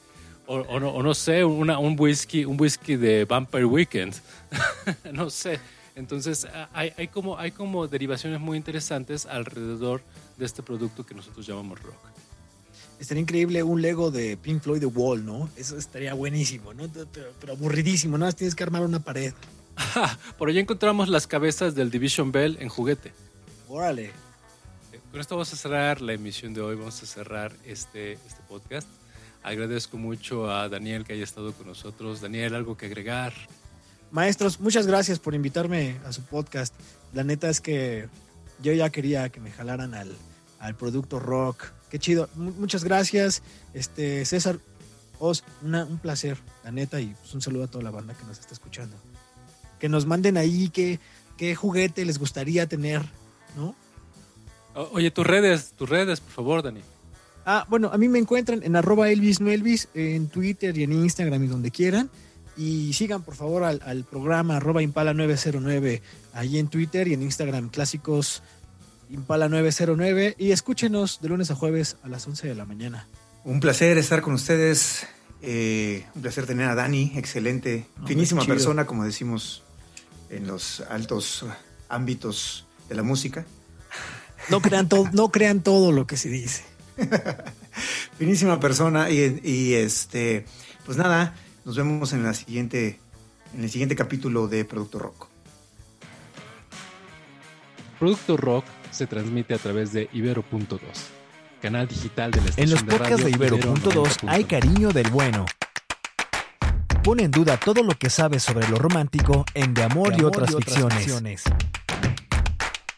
o, 0.46 0.80
no, 0.80 1.02
no, 1.02 1.14
sé 1.14 1.44
una, 1.44 1.78
un 1.78 1.94
whisky 1.98 2.46
un 2.46 2.58
whisky 2.58 2.96
de 2.96 3.24
Vampire 3.24 3.66
Weekend. 3.66 4.14
No 5.12 5.28
sé. 5.28 5.60
Entonces 5.94 6.46
hay, 6.72 6.92
hay, 6.96 7.08
como 7.08 7.38
hay 7.38 7.50
como 7.50 7.86
derivaciones 7.86 8.40
muy 8.40 8.56
interesantes 8.56 9.26
alrededor 9.26 10.00
de 10.38 10.46
este 10.46 10.62
producto 10.62 11.04
que 11.04 11.14
nosotros 11.14 11.46
llamamos 11.46 11.82
rock 11.82 12.11
estaría 13.02 13.22
increíble 13.22 13.64
un 13.64 13.82
Lego 13.82 14.12
de 14.12 14.36
Pink 14.36 14.62
Floyd 14.62 14.78
The 14.78 14.86
Wall, 14.86 15.26
¿no? 15.26 15.50
Eso 15.56 15.76
estaría 15.76 16.14
buenísimo, 16.14 16.72
¿no? 16.72 16.88
Pero, 17.40 17.52
aburridísimo, 17.52 18.16
nada 18.16 18.28
más 18.28 18.36
tienes 18.36 18.54
que 18.54 18.62
armar 18.62 18.82
una 18.82 19.00
pared. 19.00 19.34
Por 20.38 20.48
allá 20.48 20.60
encontramos 20.60 21.08
las 21.08 21.26
cabezas 21.26 21.74
del 21.74 21.90
Division 21.90 22.30
Bell 22.30 22.56
en 22.60 22.68
juguete. 22.68 23.12
Órale. 23.68 24.12
Eh, 24.92 25.00
con 25.10 25.20
esto 25.20 25.34
vamos 25.34 25.52
a 25.52 25.56
cerrar 25.56 26.00
la 26.00 26.12
emisión 26.12 26.54
de 26.54 26.60
hoy, 26.60 26.76
vamos 26.76 27.02
a 27.02 27.06
cerrar 27.06 27.52
este, 27.64 28.12
este 28.12 28.42
podcast. 28.48 28.86
Agradezco 29.42 29.96
mucho 29.96 30.48
a 30.48 30.68
Daniel 30.68 31.04
que 31.04 31.14
haya 31.14 31.24
estado 31.24 31.52
con 31.54 31.66
nosotros. 31.66 32.20
Daniel, 32.20 32.54
¿algo 32.54 32.76
que 32.76 32.86
agregar? 32.86 33.32
Maestros, 34.12 34.60
muchas 34.60 34.86
gracias 34.86 35.18
por 35.18 35.34
invitarme 35.34 35.96
a 36.06 36.12
su 36.12 36.22
podcast. 36.22 36.72
La 37.12 37.24
neta 37.24 37.50
es 37.50 37.60
que 37.60 38.08
yo 38.62 38.72
ya 38.72 38.90
quería 38.90 39.28
que 39.30 39.40
me 39.40 39.50
jalaran 39.50 39.92
al, 39.94 40.14
al 40.60 40.76
producto 40.76 41.18
rock, 41.18 41.72
Qué 41.92 41.98
chido. 41.98 42.30
muchas 42.36 42.84
gracias. 42.84 43.42
Este, 43.74 44.24
César, 44.24 44.58
Os, 45.18 45.44
un 45.62 45.98
placer, 46.00 46.38
la 46.64 46.72
neta, 46.72 46.98
y 47.02 47.08
pues 47.08 47.34
un 47.34 47.42
saludo 47.42 47.64
a 47.64 47.66
toda 47.66 47.84
la 47.84 47.90
banda 47.90 48.14
que 48.14 48.24
nos 48.24 48.38
está 48.38 48.54
escuchando. 48.54 48.96
Que 49.78 49.90
nos 49.90 50.06
manden 50.06 50.38
ahí 50.38 50.70
qué, 50.70 51.00
qué 51.36 51.54
juguete 51.54 52.06
les 52.06 52.18
gustaría 52.18 52.66
tener, 52.66 53.02
¿no? 53.58 53.76
Oye, 54.92 55.10
tus 55.10 55.26
redes, 55.26 55.74
tus 55.76 55.86
redes, 55.86 56.20
por 56.20 56.32
favor, 56.32 56.62
Dani. 56.62 56.80
Ah, 57.44 57.66
bueno, 57.68 57.90
a 57.92 57.98
mí 57.98 58.08
me 58.08 58.18
encuentran 58.18 58.62
en 58.62 58.74
arroba 58.74 59.10
Elvis 59.10 59.38
Elvis, 59.40 59.88
en 59.92 60.28
Twitter 60.28 60.78
y 60.78 60.84
en 60.84 60.94
Instagram 60.94 61.44
y 61.44 61.46
donde 61.46 61.70
quieran. 61.70 62.08
Y 62.56 62.94
sigan 62.94 63.22
por 63.22 63.34
favor 63.34 63.64
al, 63.64 63.82
al 63.84 64.04
programa 64.04 64.56
arroba 64.56 64.82
Impala 64.82 65.12
909 65.12 66.00
ahí 66.32 66.58
en 66.58 66.68
Twitter 66.68 67.06
y 67.08 67.12
en 67.12 67.22
Instagram 67.22 67.68
clásicos 67.68 68.42
Impala 69.10 69.48
909 69.48 70.36
y 70.38 70.52
escúchenos 70.52 71.20
de 71.20 71.28
lunes 71.28 71.50
a 71.50 71.54
jueves 71.54 71.96
a 72.02 72.08
las 72.08 72.26
11 72.26 72.48
de 72.48 72.54
la 72.54 72.64
mañana. 72.64 73.06
Un 73.44 73.60
placer 73.60 73.98
estar 73.98 74.22
con 74.22 74.34
ustedes. 74.34 75.06
Eh, 75.42 76.06
un 76.14 76.22
placer 76.22 76.46
tener 76.46 76.68
a 76.68 76.74
Dani, 76.74 77.12
excelente, 77.16 77.86
finísima 78.06 78.44
persona, 78.44 78.86
como 78.86 79.04
decimos 79.04 79.64
en 80.30 80.46
los 80.46 80.80
altos 80.88 81.44
ámbitos 81.88 82.66
de 82.88 82.94
la 82.94 83.02
música. 83.02 83.44
No 84.48 84.60
crean, 84.60 84.88
todo, 84.88 85.08
no 85.12 85.30
crean 85.30 85.60
todo 85.60 85.92
lo 85.92 86.06
que 86.06 86.16
se 86.16 86.28
dice. 86.28 86.64
finísima 88.18 88.60
persona 88.60 89.10
y, 89.10 89.40
y, 89.42 89.74
este, 89.74 90.46
pues 90.86 90.96
nada, 90.96 91.34
nos 91.64 91.76
vemos 91.76 92.12
en 92.12 92.22
la 92.22 92.34
siguiente, 92.34 93.00
en 93.54 93.64
el 93.64 93.70
siguiente 93.70 93.96
capítulo 93.96 94.48
de 94.48 94.64
Producto 94.64 94.98
Rock. 94.98 95.28
Producto 97.98 98.36
Rock 98.36 98.64
se 98.92 99.06
transmite 99.06 99.54
a 99.54 99.58
través 99.58 99.92
de 99.92 100.08
Ibero.2, 100.12 100.78
canal 101.60 101.88
digital 101.88 102.30
de 102.30 102.40
la 102.40 102.46
estación 102.46 102.68
En 102.68 102.70
los 102.70 102.82
podcasts 102.82 103.24
de, 103.24 103.30
Ibero.2 103.30 104.28
hay 104.28 104.44
cariño 104.44 104.90
del 104.90 105.08
bueno. 105.10 105.46
Pone 107.02 107.24
en 107.24 107.30
duda 107.32 107.56
todo 107.56 107.82
lo 107.82 107.98
que 107.98 108.10
sabes 108.10 108.44
sobre 108.44 108.68
lo 108.68 108.76
romántico 108.76 109.44
en 109.54 109.74
De 109.74 109.82
Amor, 109.82 110.14
y, 110.16 110.22
otras 110.22 110.54
ficciones. 110.54 111.44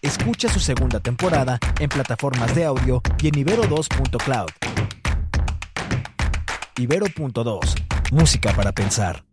Escucha 0.03 0.51
su 0.51 0.61
segunda 0.61 1.01
temporada 1.01 1.59
en 1.81 1.89
plataformas 1.89 2.55
de 2.55 2.67
audio 2.67 3.01
y 3.23 3.29
en 3.29 3.35
ibero2.cloud. 3.35 4.51
Ibero.2, 6.77 8.13
música 8.13 8.53
para 8.53 8.73
pensar. 8.73 9.25